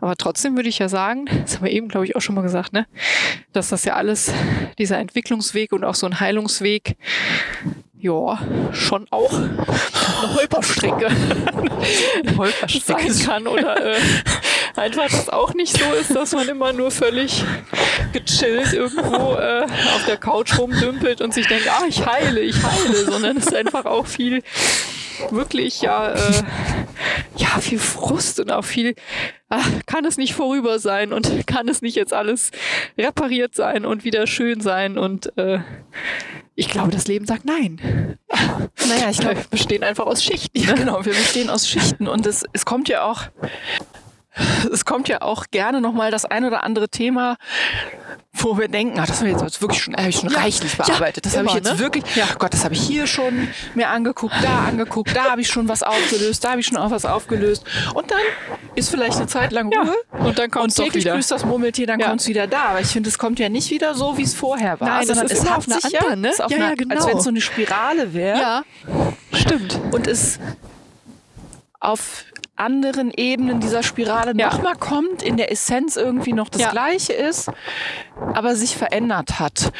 [0.00, 2.42] Aber trotzdem würde ich ja sagen, das haben wir eben, glaube ich, auch schon mal
[2.42, 2.86] gesagt, ne,
[3.52, 4.32] dass das ja alles,
[4.78, 6.96] dieser Entwicklungsweg und auch so ein Heilungsweg,
[7.98, 8.38] ja,
[8.72, 11.08] schon auch eine Holperstrecke,
[12.36, 13.12] Holperstrecke.
[13.12, 13.98] sein kann oder äh,
[14.76, 17.42] einfach das auch nicht so ist, dass man immer nur völlig
[18.12, 23.04] gechillt irgendwo äh, auf der Couch rumdümpelt und sich denkt, ah, ich heile, ich heile,
[23.04, 24.42] sondern es ist einfach auch viel
[25.30, 26.42] wirklich ja, äh,
[27.36, 28.94] ja viel Frust und auch viel
[29.48, 32.50] ach, kann es nicht vorüber sein und kann es nicht jetzt alles
[32.98, 35.60] repariert sein und wieder schön sein und äh,
[36.54, 38.18] ich glaube, das Leben sagt nein.
[38.88, 40.58] Naja, ich glaube, Wir bestehen einfach aus Schichten.
[40.58, 43.24] Ja, genau, wir bestehen aus Schichten und es, es kommt ja auch,
[44.72, 47.36] es kommt ja auch gerne nochmal das ein oder andere Thema,
[48.38, 51.24] wo wir denken, ah, das haben wir jetzt wirklich schon, hab ich schon reichlich bearbeitet.
[51.24, 51.78] Das habe ich jetzt ne?
[51.78, 52.26] wirklich, ja.
[52.38, 55.82] Gott, das habe ich hier schon mir angeguckt, da angeguckt, da habe ich schon was
[55.82, 57.64] aufgelöst, da habe ich schon auch was aufgelöst.
[57.94, 58.18] Und dann
[58.74, 59.94] ist vielleicht eine Zeit lang Ja, Ruhe.
[60.26, 61.14] und dann und doch täglich wieder.
[61.14, 62.08] grüßt das Murmeltier, dann Ja.
[62.08, 62.64] kommt's wieder da.
[62.70, 65.08] Aber ich finde, es kommt ja nicht wieder so, wie es vorher war, Nein, es
[65.08, 66.28] sondern ist es immer hat auf einer sich ja, anderen, ne?
[66.28, 66.94] es ist Ja, einer, ja, genau.
[66.94, 68.62] als wenn es so eine Spirale wäre Ja,
[69.32, 69.80] stimmt.
[69.92, 70.38] und es
[71.86, 72.24] auf
[72.56, 74.48] anderen Ebenen dieser Spirale Ja.
[74.50, 76.70] nochmal kommt, in der Essenz irgendwie noch das Ja.
[76.70, 77.50] Gleiche ist,
[78.34, 79.72] aber sich verändert hat.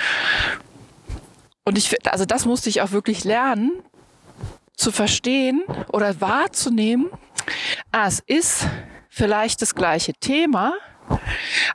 [1.64, 3.72] Und ich, also das musste ich auch wirklich lernen,
[4.76, 7.08] zu verstehen oder wahrzunehmen,
[7.92, 8.66] ah, es ist
[9.08, 10.74] vielleicht das gleiche Thema,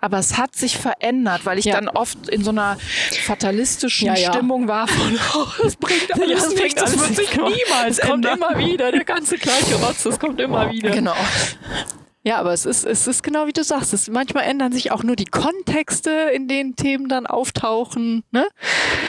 [0.01, 1.75] aber es hat sich verändert, weil ich Ja.
[1.75, 2.77] dann oft in so einer
[3.25, 4.33] fatalistischen Ja, ja.
[4.33, 7.99] Stimmung war von, oh, es bringt alles Ja, das nichts, bringt das wird sich niemals
[7.99, 8.37] Es kommt ändern.
[8.51, 10.89] immer wieder, der ganze gleiche Rotz, das kommt immer wieder.
[10.91, 11.15] Genau.
[12.23, 13.93] Ja, aber es ist, es ist genau wie du sagst.
[13.93, 18.23] Es, manchmal ändern sich auch nur die Kontexte, in denen Themen dann auftauchen.
[18.29, 18.45] Ne?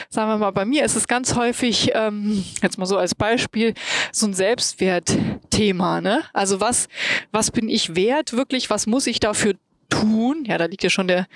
[0.09, 3.75] Sagen wir mal, bei mir ist es ganz häufig, ähm, jetzt mal so als Beispiel,
[4.11, 6.01] so ein Selbstwertthema.
[6.01, 6.23] Ne?
[6.33, 6.87] Also was,
[7.31, 8.71] was bin ich wert wirklich?
[8.71, 9.53] Was muss ich dafür
[9.93, 10.43] tun?
[10.45, 11.27] Ja, da liegt ja schon der,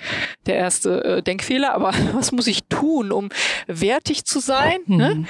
[0.46, 3.28] der erste äh, Denkfehler, aber was muss ich tun, um
[3.66, 4.78] wertig zu sein?
[4.86, 5.24] Ne?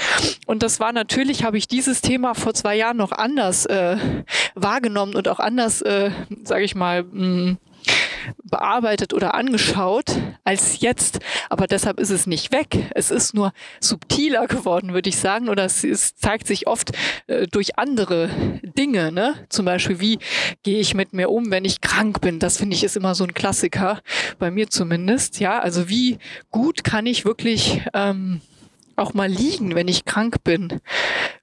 [0.46, 3.96] Und das war natürlich, habe ich dieses Thema vor zwei Jahren noch anders äh,
[4.54, 6.10] wahrgenommen und auch anders, äh,
[6.44, 7.56] sage ich mal, mh,
[8.44, 11.20] bearbeitet oder angeschaut als jetzt.
[11.50, 12.90] Aber deshalb ist es nicht weg.
[12.94, 15.48] Es ist nur subtiler geworden, würde ich sagen.
[15.48, 16.92] Oder es, es zeigt sich oft
[17.26, 18.30] äh, durch andere
[18.62, 19.12] Dinge.
[19.12, 19.34] Ne?
[19.48, 20.18] Zum Beispiel, wie
[20.62, 22.38] gehe ich mit mir um, wenn ich krank bin?
[22.38, 24.00] Das finde ich ist immer so ein Klassiker,
[24.38, 25.40] bei mir zumindest.
[25.40, 26.18] Ja, also wie
[26.50, 28.40] gut kann ich wirklich ähm,
[28.98, 30.80] auch mal liegen, wenn ich krank bin?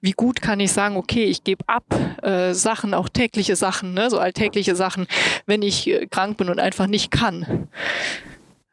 [0.00, 1.84] Wie gut kann ich sagen, okay, ich gebe ab
[2.22, 5.06] äh, Sachen, auch tägliche Sachen, ne, so alltägliche Sachen,
[5.46, 7.68] wenn ich äh, krank bin und einfach nicht kann?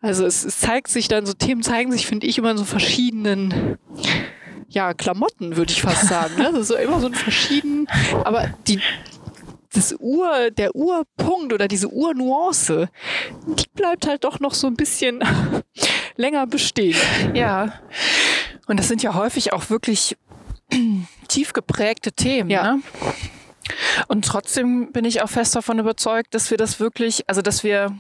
[0.02, 2.66] Also es, es zeigt sich dann, so Themen zeigen sich, finde ich, immer in so
[2.66, 3.78] verschiedenen
[4.68, 6.36] ja, Klamotten, würde ich fast sagen.
[6.38, 6.44] Ne?
[6.52, 7.88] Das ist so immer so ein verschieden,
[8.24, 8.80] aber die
[9.74, 12.90] das Ur, der Urpunkt oder diese Urnuance,
[13.48, 15.24] die bleibt halt doch noch so ein bisschen
[16.16, 16.96] länger bestehen.
[17.34, 17.74] Ja.
[18.68, 20.18] Und das sind ja häufig auch wirklich
[21.28, 22.50] tief geprägte Themen.
[22.50, 22.76] Ja.
[22.76, 22.82] Ne?
[24.08, 27.96] Und trotzdem bin ich auch fest davon überzeugt, dass wir das wirklich, also dass wir,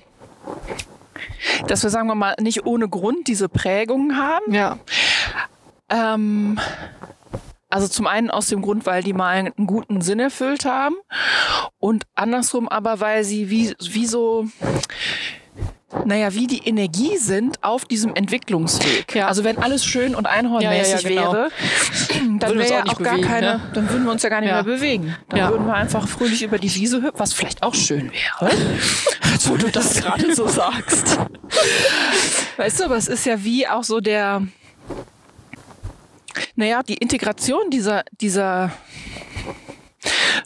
[1.67, 4.53] dass wir, sagen wir mal, nicht ohne Grund diese Prägungen haben.
[4.53, 4.79] Ja.
[5.89, 6.59] Ähm,
[7.69, 10.95] also zum einen aus dem Grund, weil die mal einen guten Sinn erfüllt haben
[11.79, 14.47] und andersrum aber, weil sie wie, wie so,
[16.05, 19.15] naja, wie die Energie sind auf diesem Entwicklungsweg.
[19.15, 19.27] Ja.
[19.27, 21.33] Also wenn alles schön und einhornmäßig Ja, ja, genau.
[21.33, 21.49] wäre,
[22.39, 23.61] dann Würden wir uns wäre auch ja auch gar bewegen, keine, ne?
[23.73, 25.15] dann würden wir uns ja gar nicht mehr bewegen.
[25.29, 28.51] Dann würden wir einfach fröhlich über die Wiese hüpfen, was vielleicht auch schön wäre.
[29.31, 31.17] Als wo du das gerade so sagst.
[32.57, 34.41] Weißt du, aber es ist ja wie auch so der,
[36.55, 38.71] naja, die Integration dieser, dieser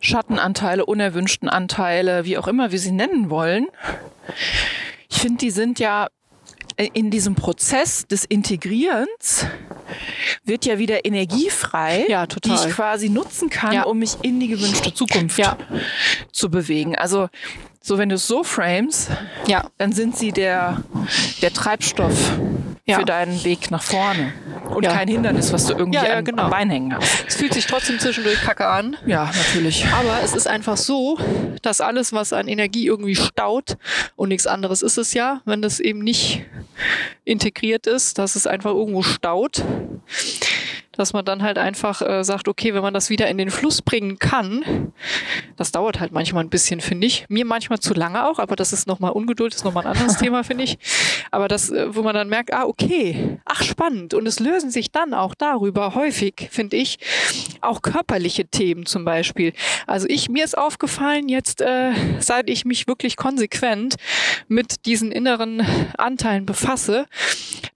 [0.02, 3.68] Schattenanteile, unerwünschten Anteile, wie auch immer wir sie nennen wollen.
[5.18, 6.10] Ich finde, die sind ja
[6.94, 9.48] in diesem Prozess des Integrierens
[10.44, 13.84] wird ja wieder Energie frei, Ja, die ich quasi nutzen kann, Ja.
[13.86, 15.58] um mich in die gewünschte Zukunft Ja.
[16.32, 16.96] zu bewegen.
[16.96, 17.30] Also
[17.82, 19.08] so wenn du es so frames,
[19.80, 20.84] dann sind sie der,
[21.42, 22.34] der Treibstoff
[22.90, 23.00] Ja.
[23.00, 24.32] für deinen Weg nach vorne
[24.74, 24.94] und Ja.
[24.94, 26.44] kein Hindernis, was du irgendwie Ja, ja, genau.
[26.44, 27.26] am Bein hängen hast.
[27.28, 28.96] Es fühlt sich trotzdem zwischendurch kacke an.
[29.06, 29.86] Ja, natürlich.
[29.88, 31.20] Aber es ist einfach so,
[31.62, 33.76] dass alles, was an Energie irgendwie staut,
[34.16, 36.46] und nichts anderes ist es ja, wenn das eben nicht
[37.26, 39.64] integriert ist, dass es einfach irgendwo staut,
[40.98, 43.82] dass man dann halt einfach äh, sagt, okay, wenn man das wieder in den Fluss
[43.82, 44.92] bringen kann,
[45.56, 47.26] das dauert halt manchmal ein bisschen, finde ich.
[47.30, 50.44] Mir manchmal zu lange auch, aber das ist nochmal Ungeduld, ist nochmal ein anderes Thema,
[50.44, 50.78] finde ich.
[51.32, 54.14] Aber das, äh, wo man dann merkt, ah, okay, ach, spannend.
[54.14, 56.98] Und es lösen sich dann auch darüber häufig, finde ich,
[57.62, 59.54] auch körperliche Themen zum Beispiel.
[59.86, 63.96] Also ich, mir ist aufgefallen jetzt, äh, seit ich mich wirklich konsequent
[64.48, 65.66] mit diesen inneren
[65.98, 67.06] Anteilen befasse,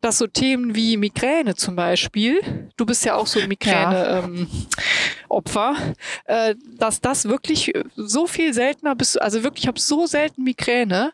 [0.02, 5.94] dass so Themen wie Migräne zum Beispiel, du bist ja ja auch so Migräne-Opfer, ähm,
[6.26, 9.22] äh, dass das wirklich so viel seltener bist.
[9.22, 11.12] Also wirklich, ich habe so selten Migräne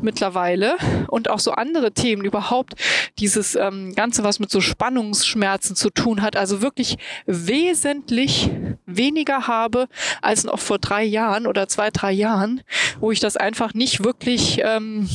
[0.00, 0.76] mittlerweile
[1.08, 2.74] und auch so andere Themen überhaupt.
[3.18, 8.50] Dieses ähm, Ganze, was mit so Spannungsschmerzen zu tun hat, also wirklich wesentlich
[8.86, 9.88] weniger habe
[10.22, 12.62] als noch vor drei Jahren oder zwei, drei Jahren,
[13.00, 15.10] wo ich das einfach nicht wirklich ähm,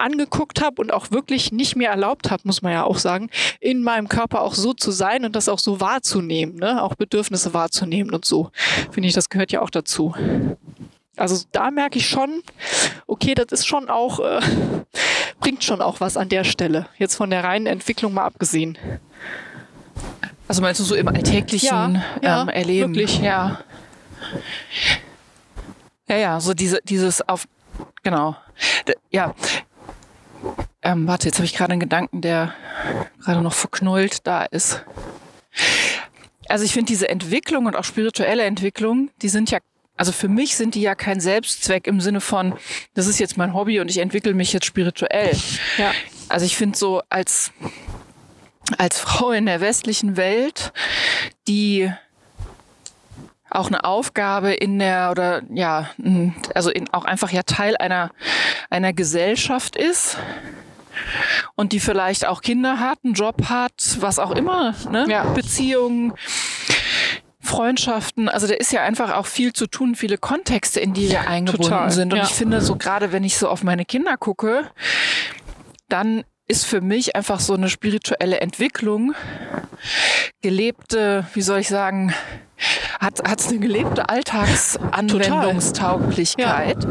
[0.00, 3.82] angeguckt habe und auch wirklich nicht mehr erlaubt habe, muss man ja auch sagen, in
[3.82, 6.82] meinem Körper auch so zu sein und das auch so wahrzunehmen, ne?
[6.82, 8.50] auch Bedürfnisse wahrzunehmen und so.
[8.90, 10.14] Finde ich, das gehört ja auch dazu.
[11.16, 12.42] Also da merke ich schon,
[13.06, 14.40] okay, das ist schon auch, äh,
[15.40, 16.86] bringt schon auch was an der Stelle.
[16.96, 18.78] Jetzt von der reinen Entwicklung mal abgesehen.
[20.48, 22.94] Also meinst du so im alltäglichen ja, ja, ähm, Erleben?
[22.94, 23.20] Wirklich.
[23.20, 23.60] Ja.
[26.08, 27.46] Ja, ja, so diese, dieses auf,
[28.02, 28.36] genau.
[28.88, 29.34] D ja.
[30.82, 32.54] Ähm, warte, jetzt habe ich gerade einen Gedanken, der
[33.22, 34.82] gerade noch verknullt da ist.
[36.48, 39.58] Also ich finde diese Entwicklung und auch spirituelle Entwicklung, die sind ja,
[39.96, 42.54] also für mich sind die ja kein Selbstzweck im Sinne von,
[42.94, 45.36] das ist jetzt mein Hobby und ich entwickle mich jetzt spirituell.
[45.78, 45.92] Ja.
[46.28, 47.52] Also ich finde so als,
[48.78, 50.72] als Frau in der westlichen Welt,
[51.46, 51.92] die
[53.50, 55.90] auch eine Aufgabe in der oder ja,
[56.54, 58.10] also in, auch einfach ja Teil einer
[58.70, 60.18] einer Gesellschaft ist
[61.56, 65.06] und die vielleicht auch Kinder hat, einen Job hat, was auch immer, ne?
[65.08, 65.24] Ja.
[65.24, 66.12] Beziehungen,
[67.40, 71.26] Freundschaften, also da ist ja einfach auch viel zu tun, viele Kontexte, in die wir
[71.26, 72.12] eingebunden Total, sind.
[72.12, 72.24] Und ja.
[72.24, 74.70] ich finde, so gerade wenn ich so auf meine Kinder gucke,
[75.88, 79.14] dann ist für mich einfach so eine spirituelle Entwicklung,
[80.42, 82.12] gelebte, wie soll ich sagen,
[82.98, 86.88] hat es eine gelebte Alltagsanwendungstauglichkeit.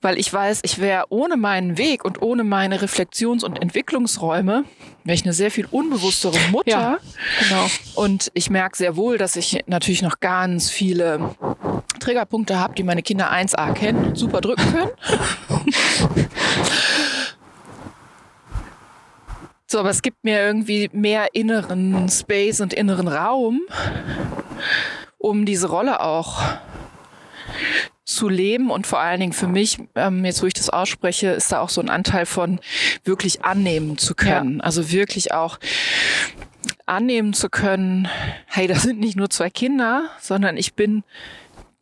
[0.00, 4.62] Weil ich weiß, ich wäre ohne meinen Weg und ohne meine Reflexions- und Entwicklungsräume,
[5.02, 6.70] wäre ich eine sehr viel unbewusstere Mutter.
[6.70, 6.98] Ja,
[7.40, 7.66] genau.
[7.96, 11.34] Und ich merke sehr wohl, dass ich natürlich noch ganz viele
[11.98, 14.90] Triggerpunkte habe, die meine Kinder 1a kennen und super drücken können.
[19.66, 23.62] So, aber es gibt mir irgendwie mehr inneren Space und inneren Raum,
[25.18, 26.42] um diese Rolle auch
[28.04, 31.50] zu leben und vor allen Dingen für mich, ähm, jetzt wo ich das ausspreche, ist
[31.50, 32.60] da auch so ein Anteil von
[33.04, 34.60] wirklich annehmen zu können.
[34.60, 35.58] Also wirklich auch
[36.84, 38.08] annehmen zu können,
[38.46, 41.02] hey, das sind nicht nur zwei Kinder, sondern ich bin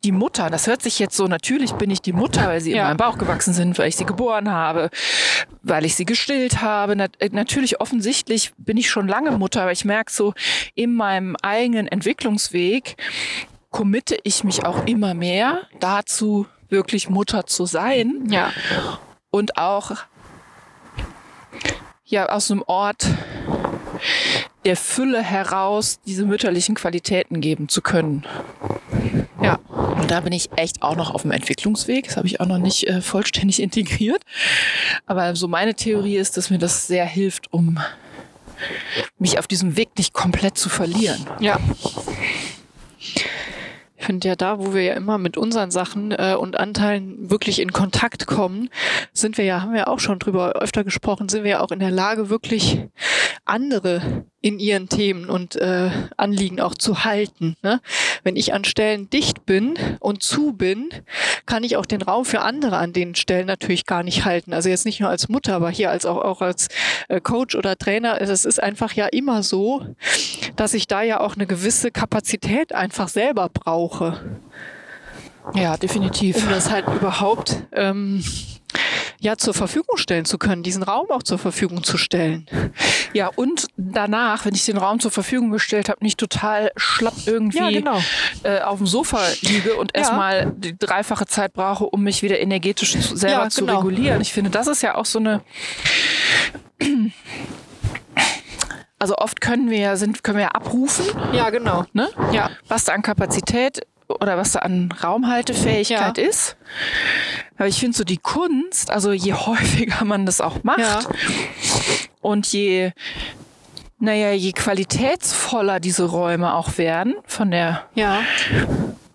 [0.03, 0.49] die Mutter.
[0.49, 2.87] Das hört sich jetzt so, natürlich bin ich die Mutter, weil sie in Ja.
[2.87, 4.89] meinem Bauch gewachsen sind, weil ich sie geboren habe,
[5.61, 6.95] weil ich sie gestillt habe.
[6.95, 10.33] Nat äh, natürlich offensichtlich bin ich schon lange Mutter, aber ich merke so
[10.75, 12.95] in meinem eigenen Entwicklungsweg,
[13.71, 18.51] committe ich mich auch immer mehr dazu, wirklich Mutter zu sein Ja.
[19.31, 19.91] und auch
[22.05, 23.07] ja aus einem Ort
[24.65, 28.25] der Fülle heraus diese mütterlichen Qualitäten geben zu können.
[29.41, 29.59] Ja,
[29.99, 32.07] und da bin ich echt auch noch auf dem Entwicklungsweg.
[32.07, 34.23] Das habe ich auch noch nicht äh, vollständig integriert.
[35.05, 37.79] Aber so meine Theorie ist, dass mir das sehr hilft, um
[39.17, 41.25] mich auf diesem Weg nicht komplett zu verlieren.
[41.39, 41.59] Ja.
[44.03, 47.71] Finde ja da, wo wir ja immer mit unseren Sachen äh, und Anteilen wirklich in
[47.71, 48.69] Kontakt kommen,
[49.13, 51.79] sind wir ja, haben wir auch schon drüber öfter gesprochen, sind wir ja auch in
[51.79, 52.85] der Lage, wirklich
[53.45, 57.55] andere in ihren Themen und äh, Anliegen auch zu halten.
[57.63, 57.79] Ne?
[58.23, 60.89] Wenn ich an Stellen dicht bin und zu bin,
[61.45, 64.53] kann ich auch den Raum für andere an den Stellen natürlich gar nicht halten.
[64.53, 66.67] Also jetzt nicht nur als Mutter, aber hier als auch, auch als
[67.07, 68.19] äh, Coach oder Trainer.
[68.19, 69.85] Es ist einfach ja immer so,
[70.57, 74.19] dass ich da ja auch eine gewisse Kapazität einfach selber brauche,
[75.53, 76.43] Ja, definitiv.
[76.43, 78.21] um das halt überhaupt ähm,
[79.23, 82.45] ja zur Verfügung stellen zu können, diesen Raum auch zur Verfügung zu stellen.
[83.13, 87.57] Ja, und danach, wenn ich den Raum zur Verfügung gestellt habe, nicht total schlapp irgendwie
[87.59, 88.01] Ja, genau.
[88.43, 90.01] äh, auf dem Sofa liege und Ja.
[90.01, 93.79] erstmal die dreifache Zeit brauche, um mich wieder energetisch zu, selber Ja, zu genau.
[93.79, 94.21] regulieren.
[94.21, 95.41] Ich finde, das ist ja auch so eine.
[98.99, 101.83] Also oft können wir ja sind können wir ja abrufen, Ja, genau.
[101.93, 102.09] ne?
[102.31, 102.49] Ja.
[102.69, 103.81] was da an Kapazität
[104.21, 106.23] oder was da an Raumhaltefähigkeit Ja.
[106.23, 106.55] ist.
[107.57, 110.99] Aber ich finde so die Kunst, also je häufiger man das auch macht Ja.
[112.21, 112.91] und je,
[113.99, 118.21] naja, je qualitätsvoller diese Räume auch werden, von der, Ja.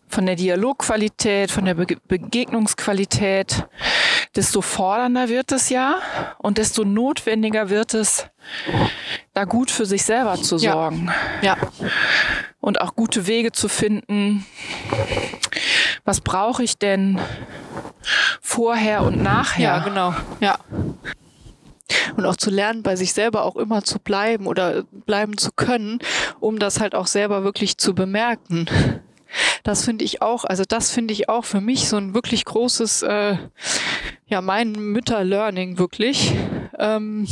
[0.09, 3.67] Von der Dialogqualität, von der Bege Begegnungsqualität,
[4.37, 5.97] desto fordernder wird es ja
[6.39, 8.27] und desto notwendiger wird es,
[9.35, 10.73] da gut für sich selber zu Ja.
[10.73, 11.11] sorgen
[11.43, 11.57] Ja.
[12.61, 14.45] und auch gute Wege zu finden.
[16.05, 17.19] Was brauche ich denn
[18.41, 19.63] vorher und nachher?
[19.63, 20.15] Ja, genau.
[20.41, 20.59] Ja.
[22.17, 26.01] und auch zu lernen, bei sich selber auch immer zu bleiben oder bleiben zu können,
[26.41, 28.67] um das halt auch selber wirklich zu bemerken.
[29.63, 33.03] Das finde ich auch, also das finde ich auch für mich so ein wirklich großes,
[33.03, 33.37] äh,
[34.27, 36.33] ja, mein Mütter-Learning wirklich.
[36.79, 37.27] Ähm,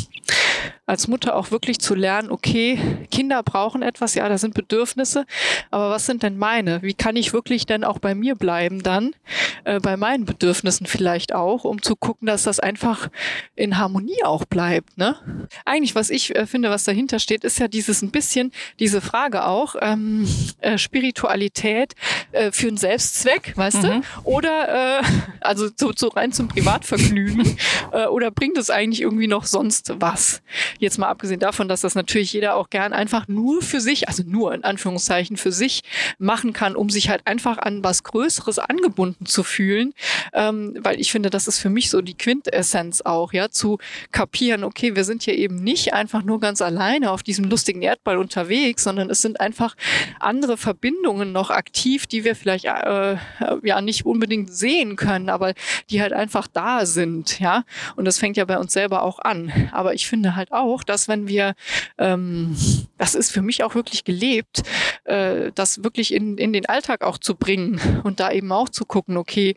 [0.86, 2.78] als Mutter auch wirklich zu lernen, okay,
[3.10, 5.26] Kinder brauchen etwas, ja, da sind Bedürfnisse,
[5.70, 6.80] aber was sind denn meine?
[6.82, 9.14] Wie kann ich wirklich denn auch bei mir bleiben dann,
[9.64, 13.08] äh, bei meinen Bedürfnissen vielleicht auch, um zu gucken, dass das einfach
[13.56, 15.16] in Harmonie auch bleibt, ne?
[15.64, 19.44] Eigentlich, was ich äh, finde, was dahinter steht, ist ja dieses ein bisschen, diese Frage
[19.44, 20.28] auch, ähm,
[20.60, 21.94] äh, Spiritualität
[22.30, 23.86] äh, für einen Selbstzweck, weißt mhm.
[23.86, 24.02] du?
[24.24, 25.02] Oder, äh,
[25.40, 27.56] also so, so rein zum Privatvergnügen,
[27.92, 30.42] äh, oder bringt es eigentlich irgendwie noch sonst was?
[30.78, 34.22] Jetzt mal abgesehen davon, dass das natürlich jeder auch gern einfach nur für sich, also
[34.26, 35.82] nur in Anführungszeichen für sich
[36.18, 39.94] machen kann, um sich halt einfach an was Größeres angebunden zu fühlen.
[40.32, 43.78] Ähm, weil ich finde, das ist für mich so die Quintessenz auch, ja, zu
[44.12, 48.18] kapieren, okay, wir sind hier eben nicht einfach nur ganz alleine auf diesem lustigen Erdball
[48.18, 49.76] unterwegs, sondern es sind einfach
[50.20, 53.16] andere Verbindungen noch aktiv, die wir vielleicht äh,
[53.62, 55.54] ja nicht unbedingt sehen können, aber
[55.90, 57.64] die halt einfach da sind, ja.
[57.96, 59.52] Und das fängt ja bei uns selber auch an.
[59.72, 61.54] Aber ich finde halt auch, auch, dass wenn wir,
[61.98, 62.56] ähm,
[62.98, 64.62] das ist für mich auch wirklich gelebt,
[65.04, 68.84] äh, das wirklich in, in den Alltag auch zu bringen und da eben auch zu
[68.84, 69.56] gucken, okay,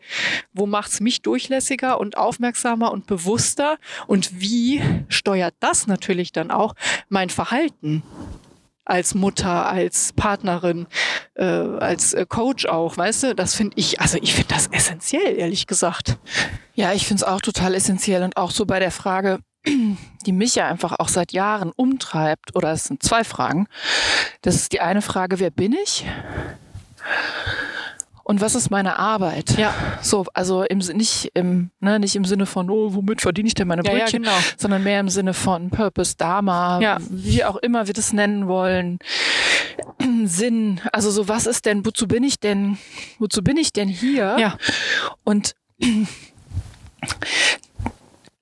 [0.52, 6.74] wo macht's mich durchlässiger und aufmerksamer und bewusster und wie steuert das natürlich dann auch
[7.08, 8.02] mein Verhalten?
[8.90, 10.88] als Mutter, als Partnerin,
[11.34, 15.38] äh, als äh, Coach auch, weißt du, das finde ich, also ich finde das essentiell,
[15.38, 16.18] ehrlich gesagt.
[16.74, 20.54] Ja, ich finde es auch total essentiell und auch so bei der Frage, die mich
[20.54, 23.66] ja einfach auch seit Jahren umtreibt, oder es sind zwei Fragen.
[24.42, 26.04] Das ist die eine Frage, wer bin ich?
[28.30, 29.58] Und was ist meine Arbeit?
[29.58, 29.74] Ja.
[30.02, 33.66] So, also im, nicht, im, ne, nicht im Sinne von, oh, womit verdiene ich denn
[33.66, 34.52] meine Brötchen, ja, ja, genau.
[34.56, 36.98] sondern mehr im Sinne von Purpose, Dharma, ja.
[37.10, 39.00] wie auch immer wir das nennen wollen.
[40.26, 42.78] Sinn, also so, was ist denn, wozu bin ich denn,
[43.18, 44.36] wozu bin ich denn hier?
[44.38, 44.56] Ja.
[45.24, 45.56] Und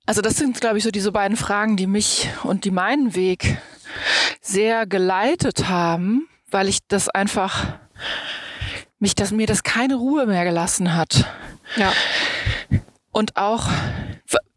[0.09, 3.59] also das sind, glaube ich, so diese beiden Fragen, die mich und die meinen Weg
[4.41, 7.77] sehr geleitet haben, weil ich das einfach
[8.97, 11.27] mich das mir das keine Ruhe mehr gelassen hat.
[11.75, 11.93] Ja.
[13.11, 13.67] Und auch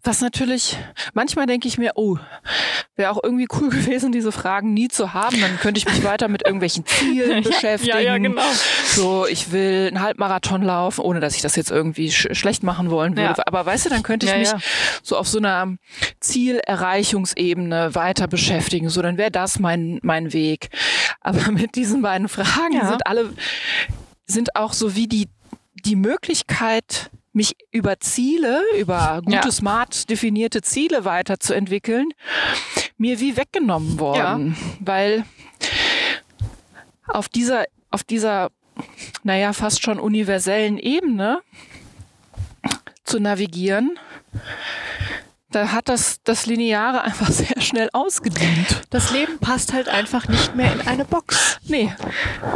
[0.04, 0.76] was natürlich,
[1.14, 2.18] manchmal denke ich mir, oh,
[2.96, 5.40] wäre auch irgendwie cool gewesen, diese Fragen nie zu haben.
[5.40, 7.96] Dann könnte ich mich weiter mit irgendwelchen Zielen beschäftigen.
[7.96, 8.42] Ja, ja, genau.
[8.86, 12.90] So, ich will einen Halbmarathon laufen, ohne dass ich das jetzt irgendwie sch schlecht machen
[12.90, 13.34] wollen würde.
[13.38, 13.44] Ja.
[13.46, 14.58] Aber weißt du, dann könnte ich ja, mich ja.
[15.02, 15.76] so auf so einer
[16.20, 18.88] Zielerreichungsebene weiter beschäftigen.
[18.88, 20.70] So, dann wäre das mein, mein Weg.
[21.20, 23.32] Aber mit diesen beiden Fragen sind alle,
[24.26, 25.28] sind auch so wie die,
[25.84, 29.50] die Möglichkeit, mich über Ziele, über gute, Ja.
[29.50, 32.08] smart definierte Ziele weiterzuentwickeln,
[32.98, 34.56] mir wie weggenommen worden.
[34.80, 35.24] Weil
[37.06, 38.50] auf dieser, auf dieser,
[39.22, 41.40] naja, fast schon universellen Ebene
[43.04, 43.98] zu navigieren,
[45.52, 48.82] da hat das, das Lineare einfach sehr schnell ausgedient.
[48.90, 51.58] Das Leben passt halt einfach nicht mehr in eine Box.
[51.64, 51.92] Nee,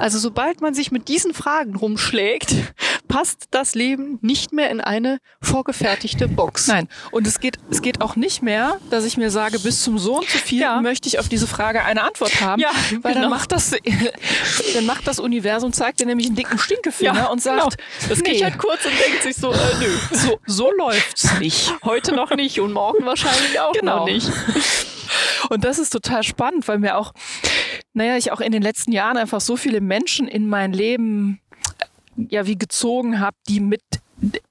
[0.00, 2.54] Also sobald man sich mit diesen Fragen rumschlägt,
[3.08, 6.66] passt das Leben nicht mehr in eine vorgefertigte Box.
[6.66, 9.98] Nein, und es geht, es geht auch nicht mehr, dass ich mir sage, bis zum
[9.98, 10.80] so und so viel Ja.
[10.80, 12.60] möchte ich auf diese Frage eine Antwort haben.
[12.60, 12.70] Ja,
[13.02, 13.28] weil dann genau.
[13.34, 13.70] macht das,
[14.74, 17.68] dann macht das Universum, zeigt dir nämlich einen dicken Stinkefinger und sagt, genau.
[18.08, 21.74] Das nee, geht halt kurz und denkt sich so, äh, nö, so, so läuft's nicht.
[21.84, 23.98] heute noch nicht und morgen wahrscheinlich auch Genau.
[24.00, 24.30] noch nicht.
[25.50, 27.12] Und das ist total spannend, weil mir auch,
[27.92, 31.40] naja, ich auch in den letzten Jahren einfach so viele Menschen in mein Leben
[31.78, 33.82] äh, ja wie gezogen habe, die mit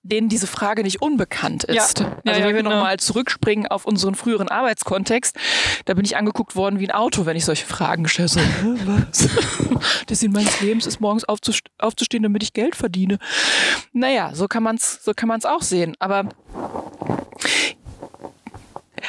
[0.03, 1.99] denen diese Frage nicht unbekannt ist.
[1.99, 2.05] Ja.
[2.23, 2.69] Also ja, wenn wir genau.
[2.75, 5.35] nochmal zurückspringen auf unseren früheren Arbeitskontext,
[5.85, 8.47] da bin ich angeguckt worden wie ein Auto, wenn ich solche Fragen gestellt habe.
[8.61, 10.05] So, was?
[10.09, 13.17] Der Sinn meines Lebens ist morgens aufzust- aufzustehen, damit ich Geld verdiene.
[13.91, 15.95] Naja, so kann man es so kann man's auch sehen.
[15.97, 16.29] Aber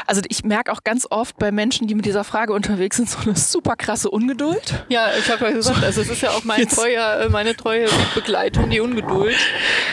[0.07, 3.18] also ich merke auch ganz oft bei Menschen, die mit dieser Frage unterwegs sind, so
[3.18, 4.84] eine super krasse Ungeduld.
[4.88, 7.88] Ja, ich habe ja gesagt, also es ist ja auch mein treuer, äh, meine treue
[8.14, 9.36] Begleitung, die Ungeduld.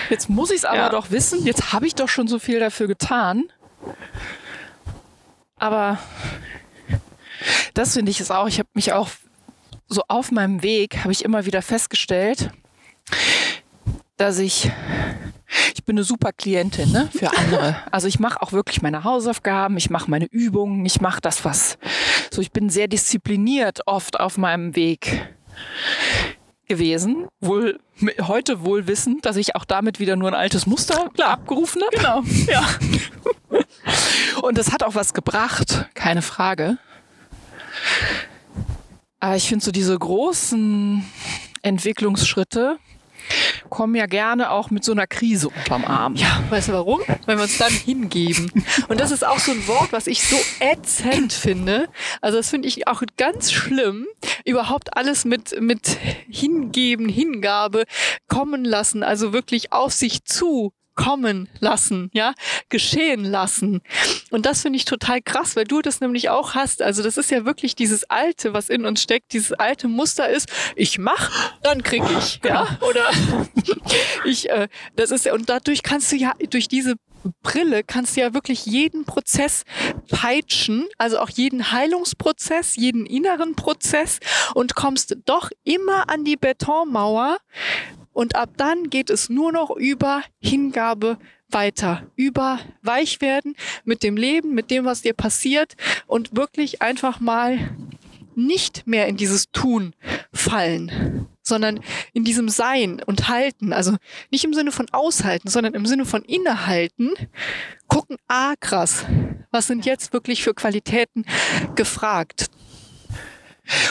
[0.10, 0.90] Jetzt muss ich es aber Ja.
[0.90, 1.44] doch wissen.
[1.46, 3.46] Jetzt habe ich doch schon so viel dafür getan.
[5.58, 5.98] Aber
[7.74, 8.48] das finde ich es auch.
[8.48, 9.10] Ich habe mich auch
[9.88, 12.50] so auf meinem Weg habe ich immer wieder festgestellt,
[14.18, 14.72] dass ich
[15.76, 17.76] ich bin eine super Klientin ne, für andere.
[17.92, 21.78] Also ich mache auch wirklich meine Hausaufgaben, ich mache meine Übungen, ich mache das, was
[22.32, 22.42] so.
[22.42, 25.28] Ich bin sehr diszipliniert oft auf meinem Weg
[26.68, 27.28] gewesen.
[27.40, 27.80] Wohl
[28.22, 31.96] heute wohl wissend, dass ich auch damit wieder nur ein altes Muster abgerufen habe.
[31.96, 32.64] Genau, ja.
[34.42, 36.78] Und das hat auch was gebracht, keine Frage.
[39.20, 41.06] Aber ich finde so diese großen
[41.62, 42.78] Entwicklungsschritte
[43.70, 46.16] kommen ja gerne auch mit so einer Krise unterm Arm.
[46.16, 47.02] Ja, weißt du warum?
[47.26, 48.52] Weil wir uns dann hingeben.
[48.88, 51.88] Und das ist auch so ein Wort, was ich so ätzend finde.
[52.22, 54.08] Also das finde ich auch ganz schlimm.
[54.46, 55.98] Überhaupt alles mit, mit
[56.30, 57.84] Hingeben, Hingabe
[58.28, 59.04] kommen lassen.
[59.04, 62.34] Also wirklich auf sich zu kommen lassen, ja,
[62.70, 63.82] geschehen lassen.
[64.32, 66.82] Und das finde ich total krass, weil du das nämlich auch hast.
[66.82, 70.52] Also das ist ja wirklich dieses alte, was in uns steckt, dieses alte Muster ist,
[70.76, 71.32] ich mach,
[71.62, 73.10] dann krieg ich, ja, oder
[74.26, 76.96] ich, äh, das ist ja, und dadurch kannst du ja durch diese
[77.42, 79.64] Brille kannst du ja wirklich jeden Prozess
[80.10, 84.20] peitschen, also auch jeden Heilungsprozess, jeden inneren Prozess
[84.54, 87.38] und kommst doch immer an die Betonmauer,
[88.14, 91.18] und ab dann geht es nur noch über Hingabe
[91.50, 95.74] weiter, über weich werden mit dem Leben, mit dem, was dir passiert
[96.08, 97.76] und wirklich einfach mal
[98.36, 99.94] nicht mehr in dieses Tun
[100.34, 101.82] fallen, sondern
[102.14, 103.96] in diesem Sein und Halten, also
[104.32, 107.12] nicht im Sinne von aushalten, sondern im Sinne von innehalten,
[107.88, 109.06] gucken, ah krass,
[109.52, 111.26] was sind jetzt wirklich für Qualitäten
[111.76, 112.48] gefragt.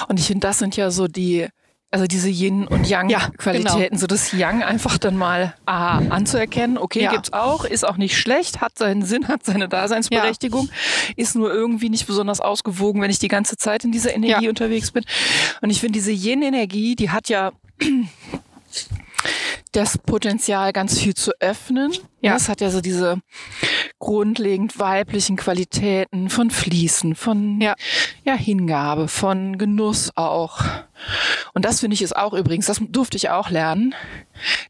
[0.08, 1.48] Und ich finde, das sind ja so die
[1.92, 3.98] also diese Yin und Yang ja, Qualitäten, genau.
[3.98, 7.10] so das Yang einfach dann mal ah, anzuerkennen, okay, ja.
[7.10, 11.14] gibt's auch, ist auch nicht schlecht, hat seinen Sinn, hat seine Daseinsberechtigung, ja.
[11.16, 14.90] ist nur irgendwie nicht besonders ausgewogen, wenn ich die ganze Zeit in dieser Energie unterwegs
[14.90, 15.04] bin.
[15.60, 17.52] Und ich finde diese Yin Energie, die hat ja
[19.72, 21.92] das Potenzial, ganz viel zu öffnen.
[22.20, 22.36] Ja.
[22.36, 23.20] Es hat ja so diese
[23.98, 27.74] grundlegend weiblichen Qualitäten von Fließen, von ja.
[28.24, 28.34] ja.
[28.34, 30.60] Hingabe, von Genuss auch.
[31.54, 33.94] Und das finde ich ist auch übrigens, das durfte ich auch lernen,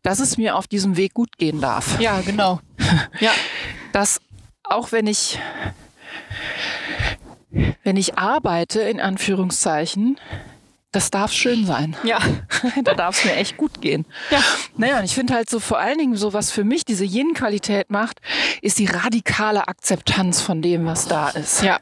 [0.02, 2.00] dass es mir auf diesem Weg gut gehen darf.
[2.00, 2.60] Ja, genau.
[3.20, 3.32] ja.
[3.92, 4.20] Dass
[4.64, 5.38] auch wenn ich
[7.82, 10.18] wenn ich arbeite, in Anführungszeichen,
[10.92, 11.96] das darf schön sein.
[12.04, 12.18] Ja.
[12.84, 14.04] da darf es mir echt gut gehen.
[14.30, 14.40] Ja.
[14.76, 17.90] Naja, und ich finde halt so vor allen Dingen so, was für mich diese Yin-Qualität
[17.90, 18.20] macht,
[18.60, 21.62] ist die radikale Akzeptanz von dem, was da ist.
[21.62, 21.80] Ja.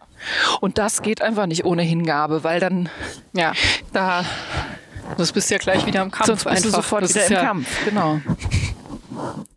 [0.61, 2.89] Und das geht einfach nicht ohne Hingabe, weil dann,
[3.33, 3.53] ja,
[3.93, 4.25] da,
[5.19, 6.27] das bist ja gleich wieder im Kampf.
[6.27, 6.71] Sonst bist einfach.
[6.71, 8.21] du sofort das wieder im ja Kampf, genau.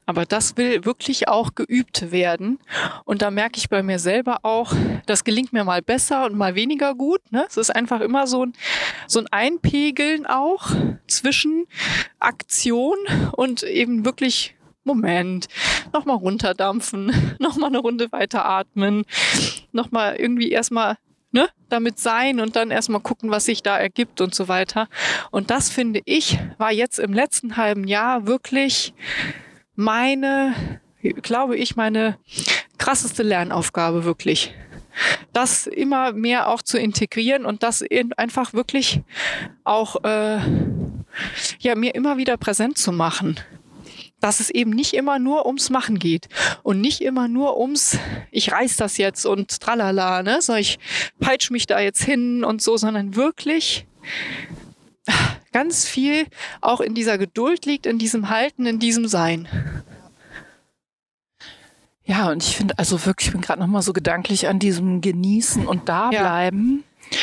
[0.05, 2.59] Aber das will wirklich auch geübt werden.
[3.05, 4.73] Und da merke ich bei mir selber auch,
[5.05, 7.21] das gelingt mir mal besser und mal weniger gut.
[7.31, 7.45] Ne?
[7.47, 8.53] Es ist einfach immer so ein,
[9.07, 10.69] so ein Einpegeln auch
[11.07, 11.65] zwischen
[12.19, 12.97] Aktion
[13.31, 15.47] und eben wirklich Moment,
[15.93, 19.05] nochmal runterdampfen, nochmal eine Runde weiteratmen,
[19.71, 20.97] nochmal irgendwie erstmal
[21.31, 24.87] ne, damit sein und dann erstmal gucken, was sich da ergibt und so weiter.
[25.31, 28.93] Und das finde ich, war jetzt im letzten halben Jahr wirklich
[29.75, 30.79] meine,
[31.21, 32.17] glaube ich, meine
[32.77, 34.53] krasseste Lernaufgabe wirklich.
[35.31, 37.83] Das immer mehr auch zu integrieren und das
[38.17, 39.01] einfach wirklich
[39.63, 40.39] auch äh,
[41.59, 43.39] ja mir immer wieder präsent zu machen
[44.23, 46.29] dass es eben nicht immer nur ums Machen geht
[46.63, 47.97] und nicht immer nur ums,
[48.31, 50.79] ich reiß das jetzt und tralala, ne, so ich
[51.19, 53.85] peitsch mich da jetzt hin und so, sondern wirklich
[55.51, 56.27] ganz viel
[56.61, 59.47] auch in dieser Geduld liegt, in diesem Halten, in diesem Sein.
[62.05, 65.65] Ja, und ich finde also wirklich, ich bin gerade nochmal so gedanklich an diesem Genießen
[65.65, 66.83] und Dableiben.
[67.09, 67.17] Ja.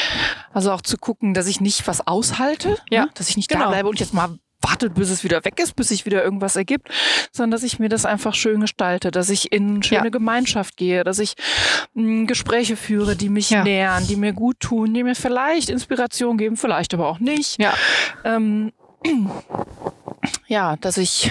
[0.52, 3.04] Also auch zu gucken, dass ich nicht was aushalte, ja.
[3.04, 3.10] Ne?
[3.14, 3.64] dass ich nicht genau.
[3.64, 6.56] da bleibe und jetzt mal wartet, bis es wieder weg ist, bis sich wieder irgendwas
[6.56, 6.88] ergibt,
[7.32, 10.10] sondern dass ich mir das einfach schön gestalte, dass ich in schöne ja.
[10.10, 11.34] Gemeinschaft gehe, dass ich
[11.94, 13.64] mh, hm, Gespräche führe, die mich ja.
[13.64, 17.60] nähern, die mir gut tun, die mir vielleicht Inspiration geben, vielleicht aber auch nicht.
[17.60, 17.74] Ja,
[18.24, 18.72] ähm,
[20.46, 21.30] ja dass ich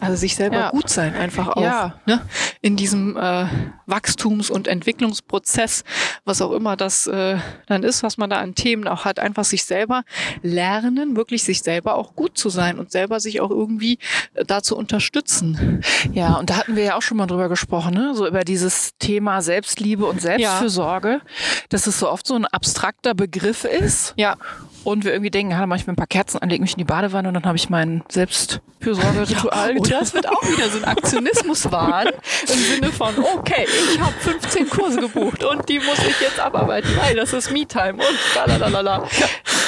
[0.00, 0.70] also sich selber ja.
[0.70, 1.94] gut sein, einfach auch ja.
[2.06, 2.20] ne?
[2.60, 3.46] in diesem äh,
[3.86, 5.84] Wachstums- und Entwicklungsprozess,
[6.24, 7.36] was auch immer das äh,
[7.66, 10.02] dann ist, was man da an Themen auch hat, einfach sich selber
[10.42, 13.98] lernen, wirklich sich selber auch gut zu sein und selber sich auch irgendwie
[14.34, 15.82] äh, dazu unterstützen.
[16.12, 18.14] Ja, und da hatten wir ja auch schon mal drüber gesprochen, ne?
[18.14, 21.20] so über dieses Thema Selbstliebe und Selbstfürsorge, ja.
[21.68, 24.14] dass es so oft so ein abstrakter Begriff ist.
[24.16, 24.36] Ja
[24.84, 26.78] und wir irgendwie denken, ja, mache ich mir ein paar Kerzen an, lege mich in
[26.78, 30.78] die Badewanne und dann habe ich mein Selbstfürsorgeritual ja, Oder es wird auch wieder so
[30.78, 36.20] ein Aktionismuswahn im Sinne von, okay, ich habe 15 Kurse gebucht und die muss ich
[36.20, 39.06] jetzt abarbeiten, weil das ist Me-Time und lalalala.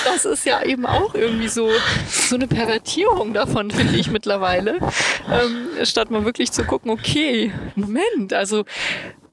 [0.04, 1.68] Das ist ja eben auch irgendwie so,
[2.08, 4.78] so eine Pervertierung davon, finde ich mittlerweile.
[5.30, 8.64] Ähm, statt mal wirklich zu gucken, okay, Moment, also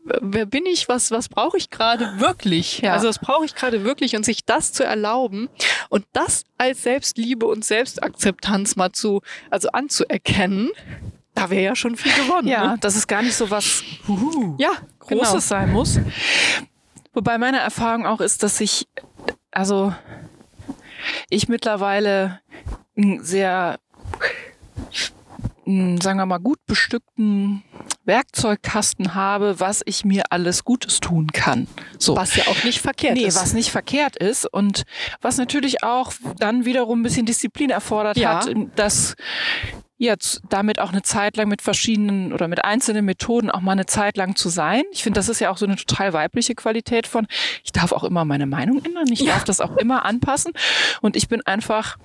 [0.04, 2.80] wer bin ich, was, was brauche ich gerade wirklich?
[2.80, 2.94] Ja.
[2.94, 5.50] Also was brauche ich gerade wirklich und sich das zu erlauben
[5.90, 10.72] und das als Selbstliebe und Selbstakzeptanz mal zu, also anzuerkennen,
[11.36, 12.48] da wäre ja schon viel gewonnen.
[12.48, 12.78] Ja, ne?
[12.80, 15.40] dass es gar nicht so was huhu, ja Großes genau.
[15.40, 16.00] sein muss.
[17.14, 18.88] Wobei meine Erfahrung auch ist, dass ich,
[19.52, 19.94] also
[21.30, 22.40] ich mittlerweile
[22.96, 23.80] einen sehr,
[25.66, 27.64] sagen wir mal, gut bestückten
[28.06, 31.68] Werkzeugkasten habe, was ich mir alles Gutes tun kann.
[31.98, 32.16] So.
[32.16, 33.40] Was ja auch nicht verkehrt Nee, ist.
[33.42, 34.84] was nicht verkehrt ist und
[35.22, 38.36] was natürlich auch dann wiederum ein bisschen Disziplin erfordert Ja.
[38.46, 39.16] hat, dass
[39.98, 43.86] jetzt damit auch eine Zeit lang mit verschiedenen oder mit einzelnen Methoden auch mal eine
[43.86, 44.84] Zeit lang zu sein.
[44.92, 47.26] Ich finde, das ist ja auch so eine total weibliche Qualität von,
[47.64, 50.52] ich darf auch immer meine Meinung ändern, ich darf das auch immer anpassen
[51.02, 51.98] und ich bin einfach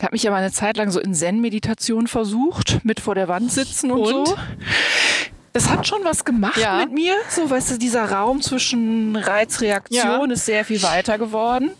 [0.00, 3.90] habe mich mal eine Zeit lang so in Zen-Meditation versucht, mit vor der Wand sitzen
[3.90, 4.28] und, Und?
[4.28, 4.36] so.
[5.52, 6.78] Das hat schon was gemacht Ja.
[6.78, 7.14] mit mir.
[7.28, 10.32] So, weißt du, dieser Raum zwischen Reizreaktion Ja.
[10.32, 11.70] ist sehr viel weiter geworden.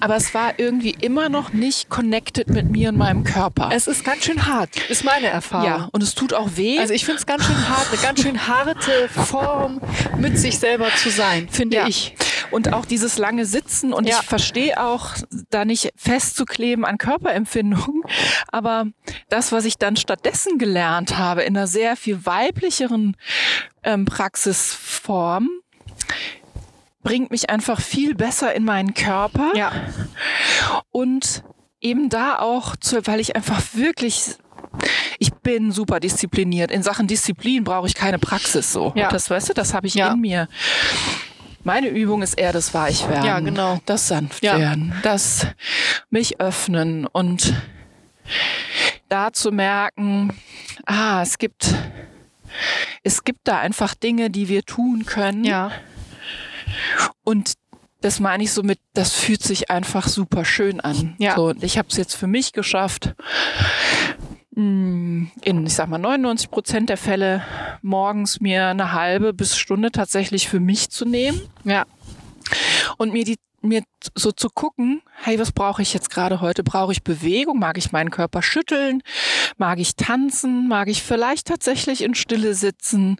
[0.00, 3.70] Aber es war irgendwie immer noch nicht connected mit mir und meinem Körper.
[3.72, 5.66] es ist ganz schön hart, ist meine Erfahrung.
[5.66, 6.78] ja, und es tut auch weh.
[6.78, 9.80] Also ich finde es ganz schön hart, eine ganz schön harte Form,
[10.18, 11.86] mit sich selber zu sein, finde Ja.
[11.86, 12.14] ich.
[12.50, 14.18] Und auch dieses lange Sitzen und Ja.
[14.20, 15.10] ich verstehe auch,
[15.50, 18.02] da nicht festzukleben an Körperempfindungen.
[18.48, 18.86] Aber
[19.30, 23.16] das, was ich dann stattdessen gelernt habe, in einer sehr viel weiblicheren
[23.84, 25.48] ähm, Praxisform,
[27.02, 29.52] bringt mich einfach viel besser in meinen Körper.
[29.54, 29.72] Ja.
[30.90, 31.42] Und
[31.80, 34.36] eben da auch, zu, weil ich einfach wirklich,
[35.18, 36.70] ich bin super diszipliniert.
[36.70, 38.92] In Sachen Disziplin brauche ich keine Praxis so.
[38.94, 39.08] Ja.
[39.08, 40.12] Das weißt du, das habe ich Ja.
[40.12, 40.48] in mir.
[41.64, 43.24] Meine Übung ist eher das Weichwerden.
[43.24, 43.80] Ja, genau.
[43.86, 44.16] Das Ja.
[44.16, 44.94] Sanftwerden.
[45.02, 45.46] Das
[46.10, 47.54] mich öffnen und
[49.08, 50.32] da zu merken,
[50.86, 51.72] ah, es gibt,
[53.02, 55.44] es gibt da einfach Dinge, die wir tun können.
[55.44, 55.70] Ja.
[57.24, 57.54] Und
[58.00, 61.14] das meine ich so mit, das fühlt sich einfach super schön an.
[61.18, 61.36] Ja.
[61.36, 63.14] So, und ich habe es jetzt für mich geschafft,
[64.54, 67.42] mh, in, ich sag mal, 99 Prozent der Fälle
[67.82, 71.84] morgens mir eine halbe bis Stunde tatsächlich für mich zu nehmen Ja.
[72.98, 73.84] und mir die mir
[74.16, 76.64] so zu gucken, hey, was brauche ich jetzt gerade heute?
[76.64, 77.60] Brauche ich Bewegung?
[77.60, 79.04] Mag ich meinen Körper schütteln?
[79.56, 80.66] Mag ich tanzen?
[80.66, 83.18] Mag ich vielleicht tatsächlich in Stille sitzen?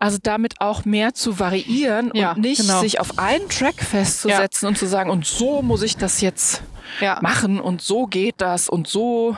[0.00, 2.80] Also damit auch mehr zu variieren Ja, und nicht genau.
[2.80, 6.62] sich auf einen Track festzusetzen und zu sagen, und so muss ich das jetzt
[7.00, 7.18] Ja.
[7.20, 9.36] machen und so geht das und so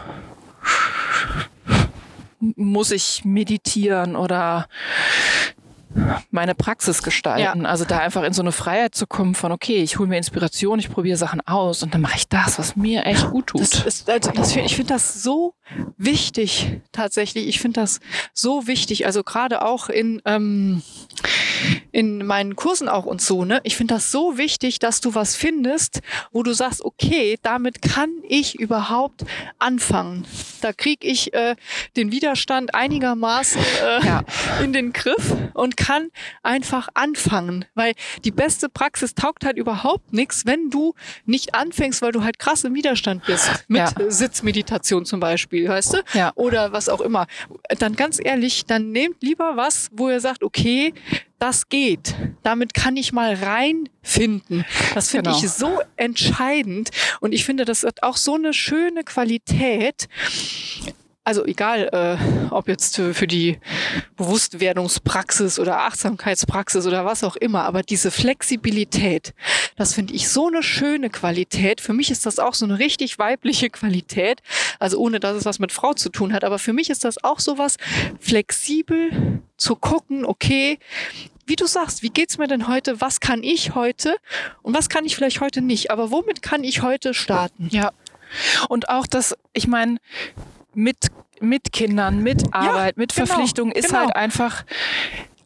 [2.57, 4.69] muss ich meditieren oder
[6.30, 7.66] meine Praxis gestalten.
[7.66, 10.78] Also da einfach in so eine Freiheit zu kommen von, okay, ich hole mir Inspiration,
[10.78, 13.61] ich probiere Sachen aus und dann mache ich das, was mir echt gut tut.
[13.61, 15.55] Das ist, also das, ich finde das so
[15.97, 17.49] wichtig tatsächlich.
[17.49, 18.01] Ich finde das
[18.32, 19.07] so wichtig.
[19.07, 20.82] Also gerade auch in, ähm,
[21.93, 23.45] in meinen Kursen auch und so.
[23.45, 23.61] Ne?
[23.64, 26.01] Ich finde das so wichtig, dass du was findest,
[26.32, 29.24] wo du sagst, okay, damit kann ich überhaupt
[29.59, 30.24] anfangen.
[30.61, 31.57] Da kriege ich äh,
[31.97, 34.22] den Widerstand einigermaßen äh, Ja.
[34.62, 36.09] in den Griff und kann
[36.43, 37.64] einfach anfangen.
[37.74, 42.39] Weil die beste Praxis taugt halt überhaupt nichts, wenn du nicht anfängst, weil du halt
[42.39, 43.49] krass im Widerstand bist.
[43.68, 43.91] Mit Ja.
[44.09, 45.99] Sitzmeditation zum Beispiel, weißt du?
[46.14, 46.33] Ja.
[46.35, 47.26] Oder was auch immer.
[47.78, 50.93] Dann ganz ehrlich, dann nehmt lieber was, wo ihr sagt, okay,
[51.39, 52.14] das geht.
[52.43, 54.66] Damit kann ich mal reinfinden.
[54.95, 55.43] Das finde Genau.
[55.43, 56.91] ich so entscheidend.
[57.20, 60.09] Und ich finde, das hat auch so eine schöne Qualität.
[61.31, 63.61] Also egal, äh, ob jetzt für, für die
[64.16, 69.33] Bewusstwerdungspraxis oder Achtsamkeitspraxis oder was auch immer, aber diese Flexibilität,
[69.76, 71.81] das finde ich so eine schöne Qualität.
[71.81, 74.43] Für mich ist das auch so eine richtig weibliche Qualität,
[74.81, 77.22] also ohne dass es was mit Frau zu tun hat, aber für mich ist das
[77.22, 77.76] auch so was
[78.18, 80.81] flexibel zu gucken, okay,
[81.47, 83.01] wie du sagst, wie geht's mir denn heute?
[83.01, 84.16] Was kann ich heute
[84.62, 85.93] und was kann ich vielleicht heute nicht?
[85.93, 87.68] Aber womit kann ich heute starten?
[87.70, 87.93] Ja.
[88.68, 89.99] Und auch das, ich meine,
[90.75, 90.97] mit,
[91.41, 94.01] mit Kindern, mit Arbeit, mit genau, Verpflichtungen ist genau.
[94.01, 94.64] halt einfach.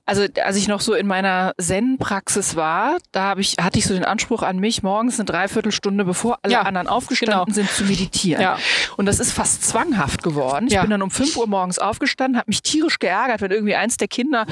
[0.07, 3.95] Also als ich noch so in meiner Zen-Praxis war, da hab ich, hatte ich so
[3.95, 7.55] den Anspruch an mich, morgens eine Dreiviertelstunde, bevor alle Ja, anderen aufgestanden genau.
[7.55, 8.43] sind, zu meditieren.
[8.43, 8.59] Ja.
[8.99, 10.67] Und das ist fast zwanghaft geworden.
[10.67, 10.83] Ich Ja.
[10.83, 14.09] bin dann um 5 Uhr morgens aufgestanden, habe mich tierisch geärgert, wenn irgendwie eins der
[14.09, 14.45] Kinder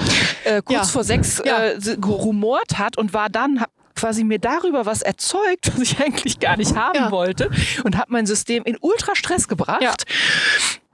[0.44, 0.84] äh, kurz Ja.
[0.84, 1.64] vor sechs Ja.
[1.66, 3.70] äh, gerumort hat und war dann, hab
[4.02, 7.10] quasi mir darüber was erzeugt, was ich eigentlich gar nicht haben Ja.
[7.12, 7.50] wollte
[7.84, 9.80] und habe mein System in Ultrastress gebracht.
[9.80, 9.94] Ja.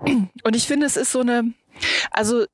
[0.44, 1.52] Und ich finde, es ist so eine,
[2.10, 2.44] also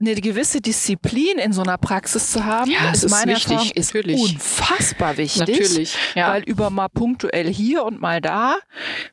[0.00, 3.70] eine gewisse Disziplin in so einer Praxis zu haben, Ja, ist ist meine wichtig, Erfahrung,
[3.76, 4.20] ist natürlich.
[4.20, 5.38] unfassbar wichtig.
[5.40, 6.32] Natürlich, ja.
[6.32, 8.56] Weil über mal punktuell hier und mal da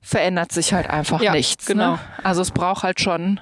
[0.02, 1.68] verändert sich halt einfach Ja, nichts.
[1.68, 1.92] genau.
[1.94, 2.00] Ne?
[2.24, 3.40] Also es braucht halt schon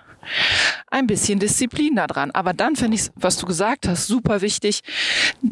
[0.90, 2.32] ein bisschen Disziplin da dran.
[2.32, 4.82] Aber dann finde ich, was du gesagt hast, super wichtig,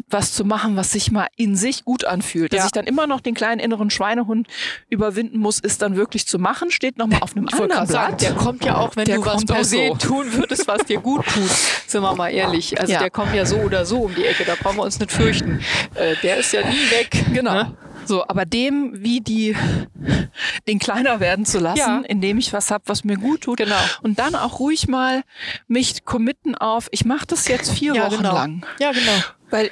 [0.08, 2.52] was zu machen, was sich mal in sich gut anfühlt.
[2.52, 2.66] Dass Ja.
[2.66, 4.48] ich dann immer noch den kleinen inneren Schweinehund
[4.88, 8.16] überwinden muss, ist dann wirklich zu machen, steht nochmal auf einem Ich anderen gerade sagen,
[8.16, 8.22] Blatt.
[8.22, 9.94] der kommt ja auch, wenn Der du was per se so.
[9.96, 11.50] tun würdest, was dir gut tut.
[11.86, 12.78] Sind wir mal ehrlich.
[12.80, 13.00] Also Ja.
[13.00, 15.60] der kommt ja so oder so um die Ecke, da brauchen wir uns nicht fürchten.
[15.94, 17.24] Äh, der ist ja nie weg.
[17.32, 17.54] Genau.
[17.54, 17.76] Ne?
[18.06, 19.56] So, aber dem, wie die,
[20.68, 22.02] den kleiner werden zu lassen, Ja.
[22.06, 23.58] indem ich was hab, was mir gut tut.
[23.58, 23.76] Genau.
[24.02, 25.22] Und dann auch ruhig mal
[25.68, 28.34] mich committen auf, ich mache das jetzt vier Ja, Wochen genau.
[28.34, 28.66] lang.
[28.78, 29.12] Ja, genau.
[29.50, 29.70] Weil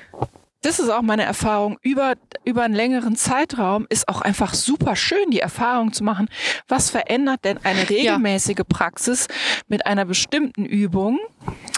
[0.63, 1.79] das ist auch meine Erfahrung.
[1.83, 2.15] Über,
[2.45, 6.29] über einen längeren Zeitraum ist auch einfach super schön, die Erfahrung zu machen.
[6.69, 9.29] Was verändert denn eine regelmäßige Praxis
[9.69, 11.19] mit einer bestimmten Übung?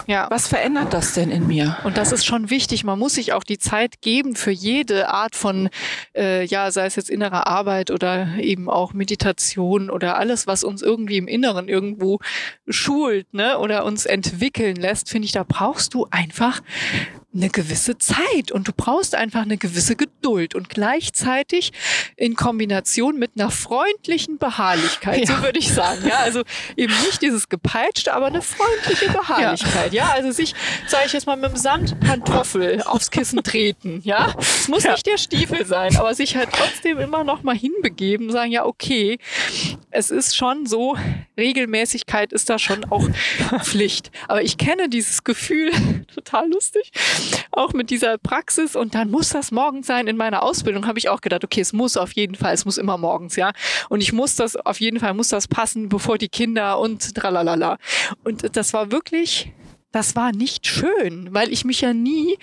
[0.07, 0.27] Ja.
[0.29, 1.77] Was verändert das denn in mir?
[1.83, 2.85] Und das ist schon wichtig.
[2.85, 5.69] Man muss sich auch die Zeit geben für jede Art von,
[6.15, 10.81] äh, ja, sei es jetzt innere Arbeit oder eben auch Meditation oder alles, was uns
[10.81, 12.19] irgendwie im Inneren irgendwo
[12.69, 16.61] schult, ne, oder uns entwickeln lässt, finde ich, da brauchst du einfach
[17.35, 21.71] eine gewisse Zeit und du brauchst einfach eine gewisse Geduld und gleichzeitig
[22.15, 25.43] in Kombination mit einer freundlichen Beharrlichkeit, so Ja.
[25.43, 26.07] würde ich sagen.
[26.07, 26.41] Ja, also
[26.77, 29.93] eben nicht dieses gepeitschte, aber eine freundliche Beharrlichkeit.
[29.93, 30.55] Ja, also sich,
[30.87, 34.01] sage ich jetzt mal, mit dem Sandpantoffel aufs Kissen treten.
[34.03, 34.93] Ja, es muss Ja.
[34.93, 39.19] nicht der Stiefel sein, aber sich halt trotzdem immer noch mal hinbegeben, sagen ja, okay,
[39.91, 40.97] es ist schon so,
[41.37, 43.07] Regelmäßigkeit ist da schon auch
[43.63, 44.11] Pflicht.
[44.27, 45.71] Aber ich kenne dieses Gefühl,
[46.15, 46.91] total lustig,
[47.51, 50.07] auch mit dieser Praxis und dann muss das morgens sein.
[50.07, 52.77] In meiner Ausbildung habe ich auch gedacht, okay, es muss auf jeden Fall, es muss
[52.77, 53.51] immer morgens, ja.
[53.89, 57.77] Und ich muss das, auf jeden Fall muss das passen, bevor die Kinder und tralalala.
[58.23, 59.51] Und das war wirklich,
[59.91, 62.37] das war nicht schön, weil ich mich ja nie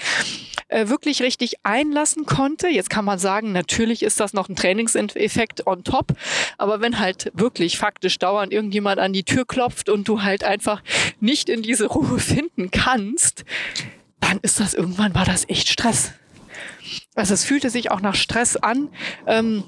[0.68, 2.68] äh, wirklich richtig einlassen konnte.
[2.68, 6.14] Jetzt kann man sagen, natürlich ist das noch ein Trainingseffekt on top,
[6.58, 10.82] aber wenn halt wirklich faktisch dauernd irgendjemand an die Tür klopft und du halt einfach
[11.20, 13.44] nicht in diese Ruhe finden kannst,
[14.24, 16.12] dann ist das irgendwann war das echt Stress.
[17.14, 18.88] Also es fühlte sich auch nach Stress an.
[19.26, 19.64] Ähm,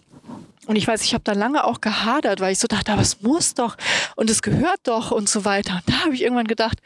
[0.67, 3.23] und ich weiß, ich habe da lange auch gehadert, weil ich so dachte, aber es
[3.23, 3.77] muss doch
[4.17, 5.75] und es gehört doch und so weiter.
[5.75, 6.81] Und da habe ich irgendwann gedacht,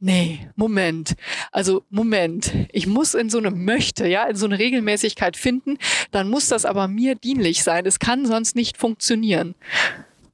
[0.00, 1.14] nee, Moment.
[1.50, 5.78] Also Moment, ich muss in so eine Möchte, ja, in so eine Regelmäßigkeit finden,
[6.10, 7.86] dann muss das aber mir dienlich sein.
[7.86, 9.54] Es kann sonst nicht funktionieren.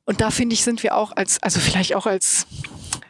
[0.05, 2.49] Und da finde ich, sind wir auch als, also vielleicht auch als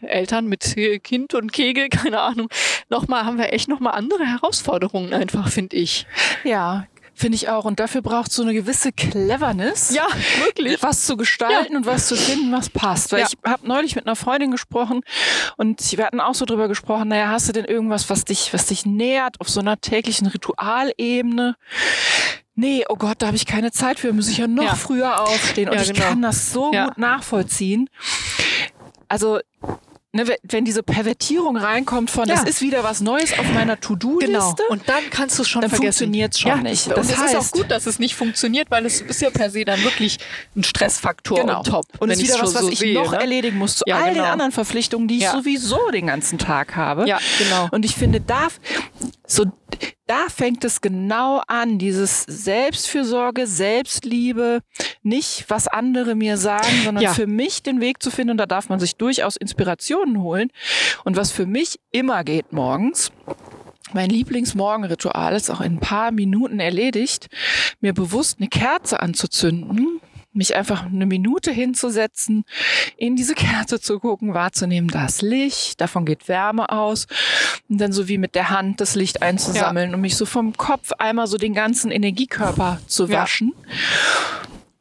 [0.02, 2.48] Eltern mit Kind und Kegel, keine Ahnung,
[2.88, 6.06] nochmal, haben wir echt nochmal andere Herausforderungen einfach, finde ich.
[6.44, 7.64] Ja, finde ich auch.
[7.64, 9.92] Und dafür braucht so eine gewisse Cleverness.
[9.92, 10.06] Ja,
[10.44, 10.80] wirklich.
[10.82, 13.10] was zu gestalten und was zu finden, was passt.
[13.10, 13.26] Weil Ja.
[13.28, 15.00] ich habe neulich mit einer Freundin gesprochen
[15.56, 18.66] und wir hatten auch so drüber gesprochen, naja, hast du denn irgendwas, was dich, was
[18.66, 21.56] dich nähert auf so einer täglichen Ritualebene?
[22.54, 24.74] Nee, oh Gott, da habe ich keine Zeit für, muss ich ja noch Ja.
[24.74, 25.68] früher aufstehen.
[25.68, 26.06] Und Ja, ich genau.
[26.08, 26.86] kann das so Ja.
[26.86, 27.88] gut nachvollziehen.
[29.08, 29.38] Also,
[30.18, 32.34] ne, wenn- diese Pervertierung reinkommt von, Ja.
[32.34, 34.32] das ist wieder was Neues auf meiner To-Do-Liste.
[34.32, 34.54] Genau.
[34.70, 36.04] Und dann kannst du es schon Dann vergessen.
[36.06, 36.86] funktioniert's schon nicht.
[36.88, 39.30] Und Das es ist auch heißt- gut, dass es nicht funktioniert, weil es ist ja
[39.30, 40.18] per se dann wirklich
[40.56, 41.58] ein Stressfaktor Genau.
[41.58, 41.84] on top.
[42.00, 43.20] Und es ist wieder was, was so ich sehe, noch ne?
[43.20, 44.26] erledigen muss zu Ja, all den genau.
[44.26, 45.32] anderen Verpflichtungen, die ich Ja.
[45.32, 47.06] sowieso den ganzen Tag habe.
[47.08, 47.68] Ja, genau.
[47.70, 48.48] Und ich finde, da,
[49.26, 49.46] so,
[50.08, 54.60] da fängt es genau an, dieses Selbstfürsorge, Selbstliebe,
[55.02, 57.12] nicht was andere mir sagen, sondern Ja.
[57.14, 58.32] für mich den Weg zu finden.
[58.32, 60.50] Und da darf man sich durchaus Inspirationen holen.
[61.04, 63.12] Und was für mich immer geht morgens,
[63.92, 67.28] mein Lieblingsmorgenritual ist auch in ein paar Minuten erledigt,
[67.80, 70.00] mir bewusst eine Kerze anzuzünden,
[70.32, 72.44] mich einfach eine Minute hinzusetzen,
[72.96, 77.06] in diese Kerze zu gucken, wahrzunehmen, das Licht, davon geht Wärme aus
[77.68, 80.92] und dann so wie mit der Hand das Licht einzusammeln und mich so vom Kopf
[80.98, 83.22] einmal so den ganzen Energiekörper zu Ja.
[83.22, 83.52] waschen.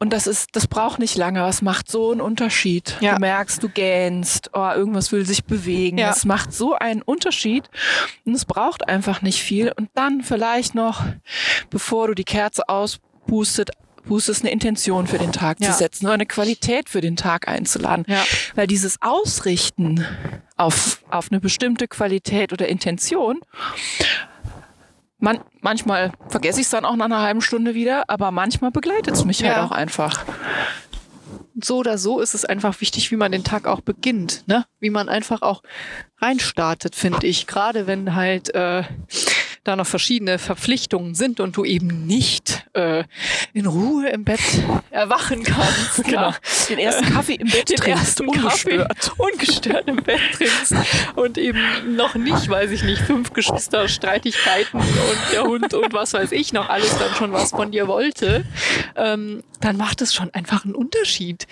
[0.00, 2.96] Und das ist, das braucht nicht lange, aber es macht so einen Unterschied.
[3.00, 3.14] Ja.
[3.14, 5.98] Du merkst, du gähnst, oh, irgendwas will sich bewegen.
[5.98, 6.10] Ja.
[6.10, 7.68] Es macht so einen Unterschied
[8.24, 9.72] und es braucht einfach nicht viel.
[9.76, 11.02] Und dann vielleicht noch,
[11.70, 13.70] bevor du die Kerze auspustet,
[14.08, 15.70] pustest, eine Intention für den Tag Ja.
[15.70, 18.04] zu setzen oder eine Qualität für den Tag einzuladen.
[18.08, 18.24] Ja.
[18.56, 20.04] Weil dieses Ausrichten
[20.56, 23.40] auf, auf eine bestimmte Qualität oder Intention,
[25.20, 29.14] man, manchmal vergesse ich es dann auch nach einer halben Stunde wieder, aber manchmal begleitet
[29.14, 29.54] es mich Ja.
[29.54, 30.24] halt auch einfach.
[31.60, 34.64] so oder so ist es einfach wichtig, wie man den Tag auch beginnt, ne?
[34.78, 35.62] Wie man einfach auch
[36.18, 37.48] reinstartet, finde ich.
[37.48, 38.84] Gerade wenn halt äh,
[39.68, 43.04] da noch verschiedene Verpflichtungen sind und du eben nicht äh,
[43.52, 44.40] in Ruhe im Bett
[44.90, 46.04] erwachen kannst.
[46.08, 46.32] Genau.
[46.70, 48.88] Den ersten Kaffee im Bett Den trinkst, ersten ungestört.
[48.88, 50.74] Kaffee ungestört im Bett trinkst
[51.16, 56.14] und eben noch nicht, weiß ich nicht, fünf Geschwister, Streitigkeiten und der Hund und was
[56.14, 58.44] weiß ich noch alles dann schon was von dir wollte,
[58.96, 61.46] ähm, dann macht es schon einfach einen Unterschied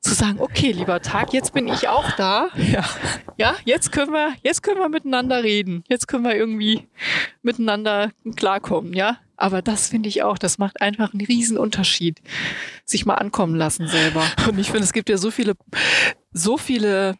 [0.00, 2.48] zu sagen, okay, lieber Tag, jetzt bin ich auch da.
[2.56, 2.84] Ja.
[3.38, 5.84] Ja, jetzt können wir, jetzt können wir miteinander reden.
[5.88, 6.86] Jetzt können wir irgendwie
[7.42, 9.18] miteinander klarkommen, ja.
[9.36, 12.20] Aber das finde ich auch, das macht einfach einen riesen Unterschied.
[12.84, 14.24] Sich mal ankommen lassen selber.
[14.48, 15.54] Und ich finde, es gibt ja so viele,
[16.32, 17.16] so viele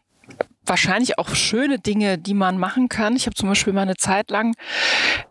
[0.65, 3.15] wahrscheinlich auch schöne Dinge, die man machen kann.
[3.15, 4.55] Ich habe zum Beispiel mal eine Zeit lang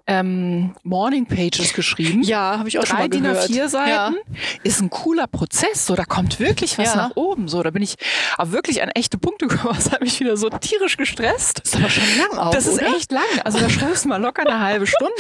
[0.07, 2.22] ähm, Morning Pages geschrieben.
[2.22, 3.51] Ja, habe ich auch Drei schon DIN mal gehört.
[3.51, 4.16] A4 Seiten
[4.62, 5.87] ist ein cooler Prozess.
[5.87, 6.97] So, da kommt wirklich was Ja.
[7.09, 7.49] nach oben.
[7.49, 7.97] So, da bin ich
[8.37, 9.74] auch wirklich an echte Punkte gekommen.
[9.76, 11.61] Das hat mich wieder so tierisch gestresst.
[11.61, 12.95] Ist aber schon lang auch, Das ist oder?
[12.97, 13.22] echt lang.
[13.45, 15.12] Also da schreibst du mal locker eine halbe Stunde.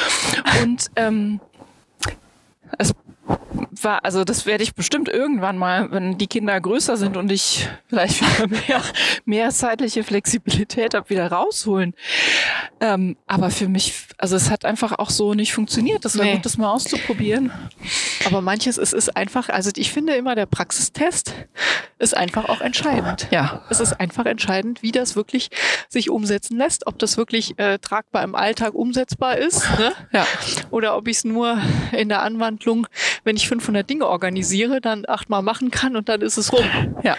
[0.62, 1.40] Und ähm,
[2.78, 2.92] es
[3.82, 7.68] war, also das werde ich bestimmt irgendwann mal, wenn die Kinder größer sind und ich
[7.88, 8.22] vielleicht
[8.68, 8.82] mehr,
[9.24, 11.94] mehr zeitliche Flexibilität habe, wieder rausholen.
[12.80, 16.04] Ähm, aber für mich, also es hat einfach auch so nicht funktioniert.
[16.04, 16.34] Das war Nee.
[16.34, 17.50] gut, das mal auszuprobieren.
[18.26, 21.32] Aber manches, es ist einfach, also ich finde immer, der Praxistest
[21.98, 23.28] ist einfach auch entscheidend.
[23.30, 23.62] Ja.
[23.70, 25.48] Es ist einfach entscheidend, wie das wirklich
[25.88, 29.92] sich umsetzen lässt, ob das wirklich äh, tragbar im Alltag umsetzbar ist, ne?
[30.12, 30.26] Ja.
[30.70, 31.58] oder ob ich es nur
[31.92, 32.86] in der Anwandlung,
[33.24, 36.64] wenn ich 500 Dinge organisiere, dann achtmal machen kann und dann ist es rum.
[37.02, 37.16] Ja.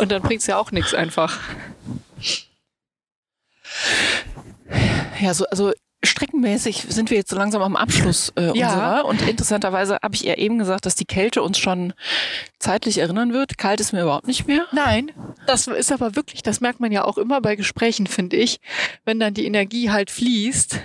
[0.00, 1.38] Und dann bringt es ja auch nichts einfach.
[5.20, 5.72] Ja, so, also
[6.04, 8.68] streckenmäßig sind wir jetzt so langsam am Abschluss äh, Ja.
[8.68, 9.04] unserer.
[9.06, 11.94] Und interessanterweise habe ich ja eben gesagt, dass die Kälte uns schon
[12.58, 13.56] zeitlich erinnern wird.
[13.56, 14.66] Kalt ist mir überhaupt nicht mehr.
[14.72, 15.12] Nein,
[15.46, 18.60] das ist aber wirklich, das merkt man ja auch immer bei Gesprächen, finde ich.
[19.04, 20.80] Wenn dann die Energie halt fließt,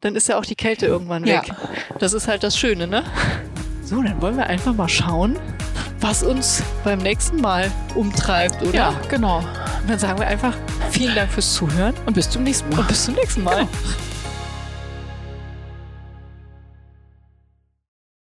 [0.00, 1.42] dann ist ja auch die Kälte irgendwann Ja.
[1.42, 1.52] weg.
[1.98, 3.04] Das ist halt das Schöne, ne?
[3.90, 5.36] So, dann wollen wir einfach mal schauen,
[5.98, 8.72] was uns beim nächsten Mal umtreibt, oder?
[8.72, 9.38] Ja, genau.
[9.38, 10.54] Und dann sagen wir einfach
[10.92, 12.78] vielen Dank fürs Zuhören Und bis zum nächsten Mal.
[12.78, 13.66] und bis zum nächsten Mal.